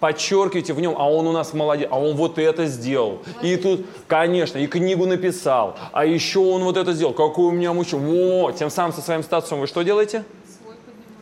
[0.00, 3.22] подчеркиваете в нем, а он у нас молодец, а он вот это сделал.
[3.42, 7.12] И тут, конечно, и книгу написал, а еще он вот это сделал.
[7.12, 8.02] Какой у меня мужчина.
[8.02, 10.24] Вот, тем самым со своим статусом вы что делаете?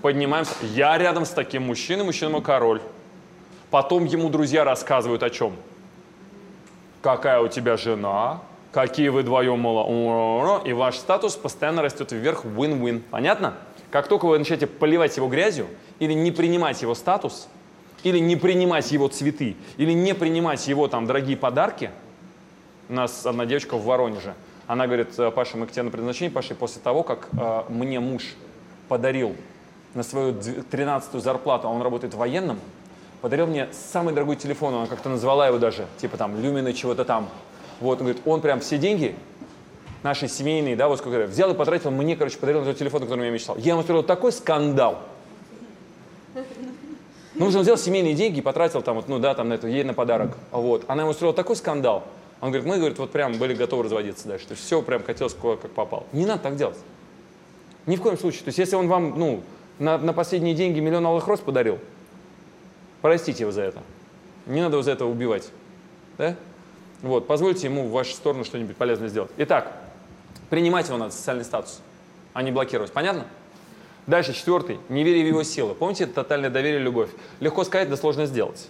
[0.03, 0.53] поднимаемся.
[0.75, 2.83] Я рядом с таким мужчиной, мужчина мой король.
[3.71, 5.55] Потом ему друзья рассказывают о чем?
[7.01, 8.41] Какая у тебя жена,
[8.73, 13.03] какие вы вдвоем мало, и ваш статус постоянно растет вверх, win-win.
[13.11, 13.55] Понятно?
[13.91, 15.67] Как только вы начинаете поливать его грязью,
[15.99, 17.49] или не принимать его статус,
[18.03, 21.91] или не принимать его цветы, или не принимать его там дорогие подарки,
[22.89, 24.35] у нас одна девочка в Воронеже,
[24.67, 28.35] она говорит, Паша, мы к тебе на предназначение пошли после того, как э, мне муж
[28.89, 29.37] подарил
[29.95, 32.59] на свою 13-ю зарплату, а он работает военным,
[33.21, 37.29] подарил мне самый дорогой телефон, она как-то назвала его даже, типа там Люмина чего-то там.
[37.81, 39.15] Вот, он говорит, он прям все деньги,
[40.03, 43.25] наши семейные, да, вот сколько взял и потратил, мне, короче, подарил тот телефон, о котором
[43.25, 43.57] я мечтал.
[43.57, 45.01] Я ему устроил такой скандал.
[47.35, 49.85] Ну, он взял семейные деньги и потратил там, вот, ну да, там на это, ей
[49.85, 50.37] на подарок.
[50.51, 50.85] Вот.
[50.89, 52.05] Она ему устроила такой скандал.
[52.41, 54.49] Он говорит, мы, говорит, вот прям были готовы разводиться дальше.
[54.49, 56.07] То есть все прям хотелось как попал.
[56.13, 56.79] Не надо так делать.
[57.87, 58.43] Ни в коем случае.
[58.43, 59.43] То есть если он вам, ну,
[59.79, 61.79] на, на последние деньги миллион алых роз подарил,
[63.01, 63.81] простите его за это.
[64.47, 65.51] Не надо его за это убивать.
[66.19, 66.37] Да?
[67.03, 69.31] Вот, позвольте ему в вашу сторону что-нибудь полезное сделать.
[69.37, 69.73] Итак,
[70.51, 71.81] принимать его надо, социальный статус,
[72.33, 72.93] а не блокировать.
[72.93, 73.27] Понятно?
[74.07, 74.79] Дальше, четвертый.
[74.89, 75.75] Неверие в его силы.
[75.75, 77.11] Помните, это тотальное доверие любовь.
[77.41, 78.69] Легко сказать, да сложно сделать.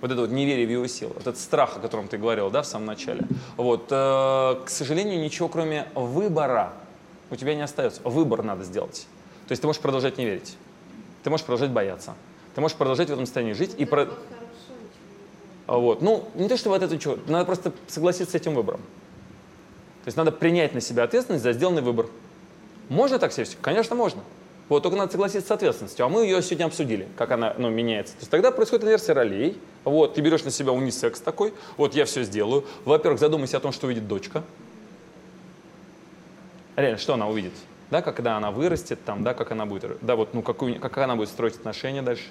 [0.00, 2.66] Вот это вот неверие в его силу, этот страх, о котором ты говорил, да, в
[2.66, 3.22] самом начале.
[3.56, 6.74] Вот, э, к сожалению, ничего кроме выбора
[7.30, 8.02] у тебя не остается.
[8.04, 9.06] Выбор надо сделать.
[9.48, 10.56] То есть ты можешь продолжать не верить.
[11.22, 12.14] Ты можешь продолжать бояться.
[12.54, 14.08] Ты можешь продолжать в этом состоянии жить и про...
[15.66, 16.02] Вот.
[16.02, 18.80] Ну, не то, что вот это что, надо просто согласиться с этим выбором.
[20.04, 22.06] То есть надо принять на себя ответственность за сделанный выбор.
[22.88, 23.46] Можно так себе?
[23.60, 24.22] Конечно, можно.
[24.68, 26.06] Вот, только надо согласиться с ответственностью.
[26.06, 28.14] А мы ее сегодня обсудили, как она ну, меняется.
[28.14, 29.58] То есть тогда происходит инверсия ролей.
[29.84, 31.54] Вот, ты берешь на себя унисекс такой.
[31.76, 32.64] Вот, я все сделаю.
[32.84, 34.42] Во-первых, задумайся о том, что увидит дочка.
[36.76, 37.52] Реально, что она увидит?
[37.90, 41.16] да, когда она вырастет, там, да, как она будет, да, вот, ну, какую, как она
[41.16, 42.24] будет строить отношения дальше.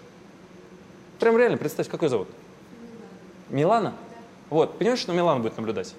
[1.19, 2.27] Прям реально, представь, как ее зовут?
[3.49, 3.93] Милана?
[4.49, 5.95] Вот, понимаешь, что Милана будет наблюдать?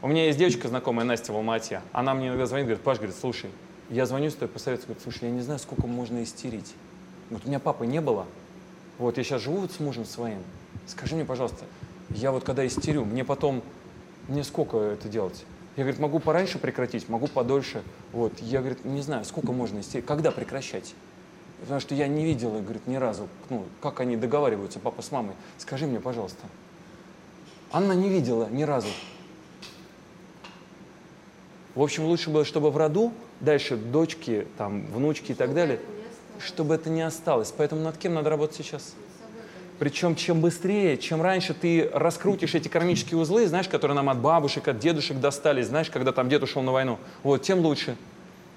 [0.00, 1.80] У меня есть девочка знакомая, Настя в Алмате.
[1.92, 3.50] Она мне иногда звонит, говорит, Паш, говорит, слушай,
[3.88, 6.74] я звоню с тобой говорит, слушай, я не знаю, сколько можно истерить.
[7.30, 8.26] Вот у меня папы не было,
[8.98, 10.38] вот я сейчас живу вот с мужем своим.
[10.86, 11.64] Скажи мне, пожалуйста,
[12.10, 13.62] я вот когда истерю, мне потом,
[14.28, 15.44] мне сколько это делать?
[15.76, 17.82] Я, говорит, могу пораньше прекратить, могу подольше.
[18.12, 20.94] Вот, я, говорит, не знаю, сколько можно истерить, когда прекращать?
[21.62, 25.34] Потому что я не видела, говорит, ни разу, ну, как они договариваются, папа с мамой.
[25.58, 26.44] Скажи мне, пожалуйста.
[27.70, 28.88] Анна не видела ни разу,
[31.74, 35.80] в общем, лучше было, чтобы в роду, дальше дочки, там, внучки и так далее,
[36.38, 37.52] чтобы это не осталось.
[37.56, 38.94] Поэтому над кем надо работать сейчас?
[39.78, 44.68] Причем чем быстрее, чем раньше ты раскрутишь эти кармические узлы, знаешь, которые нам от бабушек,
[44.68, 47.96] от дедушек достались, знаешь, когда там дед ушел на войну, вот, тем лучше.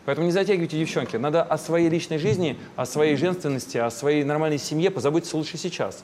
[0.05, 1.15] Поэтому не затягивайте, девчонки.
[1.17, 6.03] Надо о своей личной жизни, о своей женственности, о своей нормальной семье позаботиться лучше сейчас.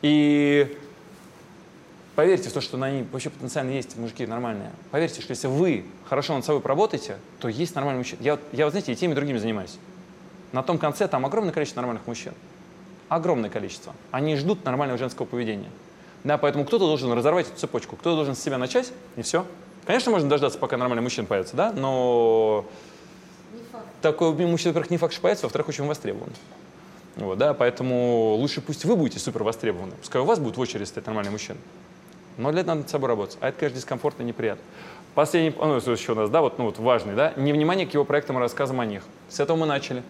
[0.00, 0.76] И
[2.14, 4.70] Поверьте в то, что на ней вообще потенциально есть мужики нормальные.
[4.90, 8.18] Поверьте, что если вы хорошо над собой поработаете, то есть нормальный мужчина.
[8.22, 9.78] Я, я вот, знаете, и теми, и другими занимаюсь.
[10.52, 12.34] На том конце там огромное количество нормальных мужчин.
[13.08, 13.94] Огромное количество.
[14.10, 15.70] Они ждут нормального женского поведения.
[16.22, 19.46] Да, поэтому кто-то должен разорвать эту цепочку, кто-то должен с себя начать, и все.
[19.86, 22.66] Конечно, можно дождаться, пока нормальный мужчина появится, да, но
[24.02, 26.32] такой мужчина, во-первых, не факт, что появится, во-вторых, очень востребован.
[27.16, 30.88] Вот, да, поэтому лучше пусть вы будете супер востребованы, пускай у вас будет в очередь
[30.88, 31.58] стоять нормальный мужчина.
[32.38, 33.36] Но для этого надо над собой работать.
[33.40, 34.64] А это, конечно, дискомфортно и неприятно.
[35.14, 38.38] Последний, ну, еще у нас, да, вот, ну, вот важный, да, невнимание к его проектам
[38.38, 39.02] и рассказам о них.
[39.28, 40.00] С этого мы начали.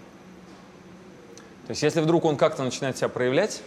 [1.66, 3.62] То есть, если вдруг он как-то начинает себя проявлять,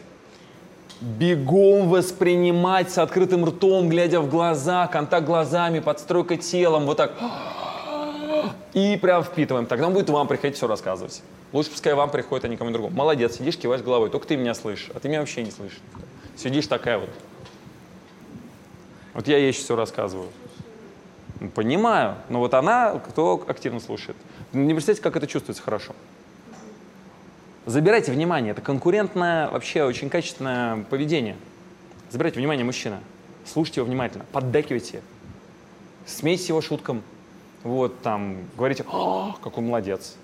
[1.01, 7.11] бегом воспринимать с открытым ртом, глядя в глаза, контакт глазами, подстройка телом, вот так.
[8.74, 9.66] И прям впитываем.
[9.66, 11.22] Тогда он будет вам приходить все рассказывать.
[11.54, 12.96] Лучше пускай вам приходит, а никому другому.
[12.96, 14.10] Молодец, сидишь, киваешь головой.
[14.10, 15.80] Только ты меня слышишь, а ты меня вообще не слышишь.
[16.36, 17.10] Сидишь такая вот.
[19.14, 20.30] Вот я ей все рассказываю.
[21.54, 24.18] Понимаю, но вот она, кто активно слушает.
[24.54, 25.93] Не представляете, как это чувствуется хорошо.
[27.66, 31.36] Забирайте внимание, это конкурентное, вообще очень качественное поведение.
[32.12, 33.00] Забирайте внимание мужчина,
[33.43, 35.02] слушайте его внимательно, поддакивайте,
[36.06, 37.02] смейтесь его шуткам,
[37.66, 40.16] вот там, говорите, о, какой молодец.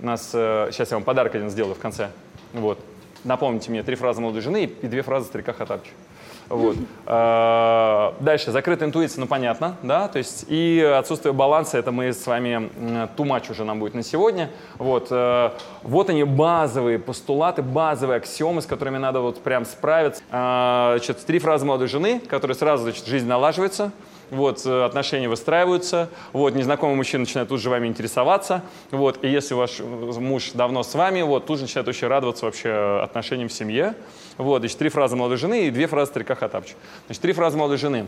[0.00, 2.10] У нас, э, сейчас я вам подарок один сделаю в конце.
[2.54, 2.78] Вот.
[3.22, 5.90] Напомните мне три фразы молодой жены и две фразы старика Хатабча.
[6.48, 6.76] Вот.
[7.04, 12.26] А, дальше, закрытая интуиция, ну понятно, да, то есть и отсутствие баланса, это мы с
[12.26, 12.70] вами
[13.16, 14.48] тумач уже нам будет на сегодня.
[14.78, 15.50] Вот, э,
[15.82, 20.22] вот они базовые постулаты, базовые аксиомы, с которыми надо вот прям справиться.
[20.30, 23.92] А, значит, три фразы молодой жены, которые сразу, значит, жизнь налаживается,
[24.30, 29.54] вот, э, отношения выстраиваются, вот, незнакомый мужчина начинает тут же вами интересоваться, вот, и если
[29.54, 33.94] ваш муж давно с вами, вот, тут же начинает очень радоваться вообще отношениям в семье,
[34.38, 36.74] вот, значит, три фразы молодой жены и две фразы старика Хатапча.
[37.06, 38.06] Значит, три фразы молодой жены.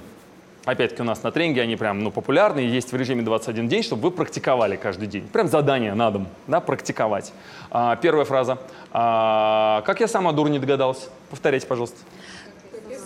[0.69, 4.03] Опять-таки у нас на тренинге они прям ну, популярны, есть в режиме 21 день, чтобы
[4.03, 5.27] вы практиковали каждый день.
[5.27, 7.33] Прям задание на дом, да, практиковать.
[7.71, 8.59] А, первая фраза.
[8.93, 11.09] А, как я сама дур не догадалась?
[11.31, 11.97] Повторяйте, пожалуйста.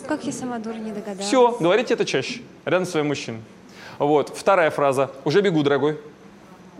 [0.06, 1.26] Как я сама дура не догадалась.
[1.26, 3.40] Все, говорите это чаще, рядом с своим мужчиной.
[3.98, 5.10] Вот, вторая фраза.
[5.24, 5.98] Уже бегу, дорогой.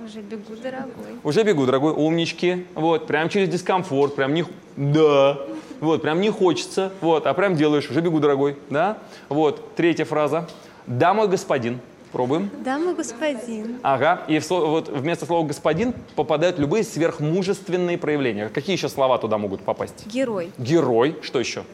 [0.05, 0.93] Уже бегу, дорогой.
[1.23, 1.93] Уже бегу, дорогой.
[1.93, 2.66] Умнички.
[2.75, 4.45] Вот, прям через дискомфорт, прям не...
[4.77, 5.39] Да.
[5.81, 6.93] Вот, прям не хочется.
[7.01, 7.89] Вот, а прям делаешь.
[7.89, 8.57] Уже бегу, дорогой.
[8.70, 8.99] Да.
[9.29, 10.49] Вот, третья фраза.
[10.87, 11.79] Да, мой господин.
[12.11, 12.51] Пробуем.
[12.64, 13.79] Да, мой господин.
[13.83, 14.23] Ага.
[14.29, 18.49] И в, вот вместо слова господин попадают любые сверхмужественные проявления.
[18.49, 20.07] Какие еще слова туда могут попасть?
[20.07, 20.51] Герой.
[20.59, 21.16] Герой.
[21.23, 21.64] Что еще?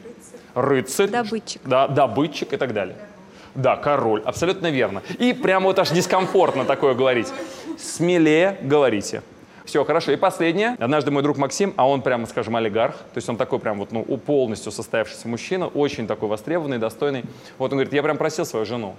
[0.53, 1.61] Рыцарь, добытчик.
[1.65, 2.95] Да, добытчик и так далее.
[3.55, 5.01] Да, король, абсолютно верно.
[5.17, 7.27] И прямо вот аж дискомфортно такое говорить.
[7.77, 9.21] Смелее говорите.
[9.65, 10.11] Все, хорошо.
[10.11, 10.75] И последнее.
[10.79, 13.91] Однажды мой друг Максим, а он прямо, скажем, олигарх, то есть он такой прям вот,
[13.91, 17.23] ну, полностью состоявшийся мужчина, очень такой востребованный, достойный.
[17.57, 18.95] Вот он говорит, я прям просил свою жену.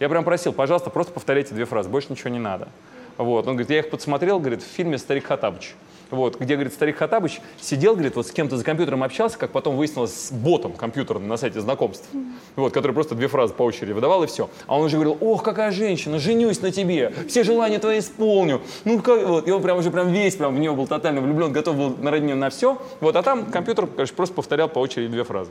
[0.00, 2.68] Я прям просил, пожалуйста, просто повторяйте две фразы, больше ничего не надо.
[3.16, 3.46] Вот.
[3.46, 5.74] Он говорит, я их подсмотрел, говорит, в фильме «Старик Хатабыч»
[6.12, 9.76] вот, где, говорит, старик Хатабыч сидел, говорит, вот с кем-то за компьютером общался, как потом
[9.76, 12.06] выяснилось, с ботом компьютерным на сайте знакомств,
[12.54, 14.50] вот, который просто две фразы по очереди выдавал и все.
[14.66, 18.60] А он уже говорил, ох, какая женщина, женюсь на тебе, все желания твои исполню.
[18.84, 21.50] Ну, как, вот, и он прям уже прям весь прям в нее был тотально влюблен,
[21.50, 22.80] готов был на родню на все.
[23.00, 25.50] Вот, а там компьютер, конечно, просто повторял по очереди две фразы.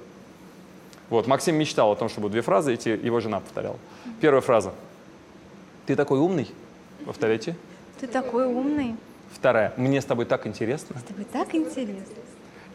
[1.09, 3.77] Вот, Максим мечтал о том, чтобы две фразы эти его жена повторяла.
[4.21, 4.73] Первая фраза.
[5.87, 6.49] Ты такой умный.
[7.05, 7.55] Повторяйте.
[7.99, 8.95] Ты такой умный.
[9.33, 9.73] Вторая.
[9.77, 10.95] Мне с тобой так интересно.
[10.99, 12.15] С тобой так интересно.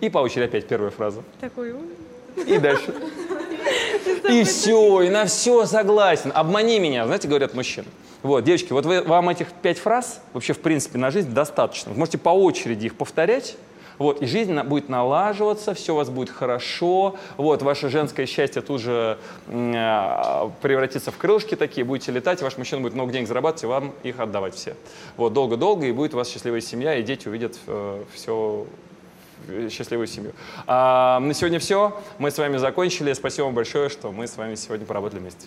[0.00, 1.22] И по очереди опять первая фраза.
[1.40, 1.94] Такой умный.
[2.46, 2.94] И дальше.
[4.28, 6.32] И все, и на все согласен.
[6.34, 7.86] Обмани меня, знаете, говорят мужчины.
[8.22, 11.92] Вот, девочки, вот вы, вам этих пять фраз вообще, в принципе, на жизнь достаточно.
[11.92, 13.56] Вы можете по очереди их повторять,
[13.98, 18.80] Вот, и жизнь будет налаживаться, все у вас будет хорошо, вот, ваше женское счастье тут
[18.80, 23.66] же э, превратится в крылышки такие, будете летать, ваш мужчина будет много денег зарабатывать, и
[23.66, 24.74] вам их отдавать все.
[25.16, 28.66] Вот, долго-долго, и будет у вас счастливая семья, и дети увидят э, все
[29.48, 30.32] э, счастливую семью.
[30.66, 31.96] А, на сегодня все.
[32.18, 33.12] Мы с вами закончили.
[33.12, 35.46] Спасибо вам большое, что мы с вами сегодня поработали вместе.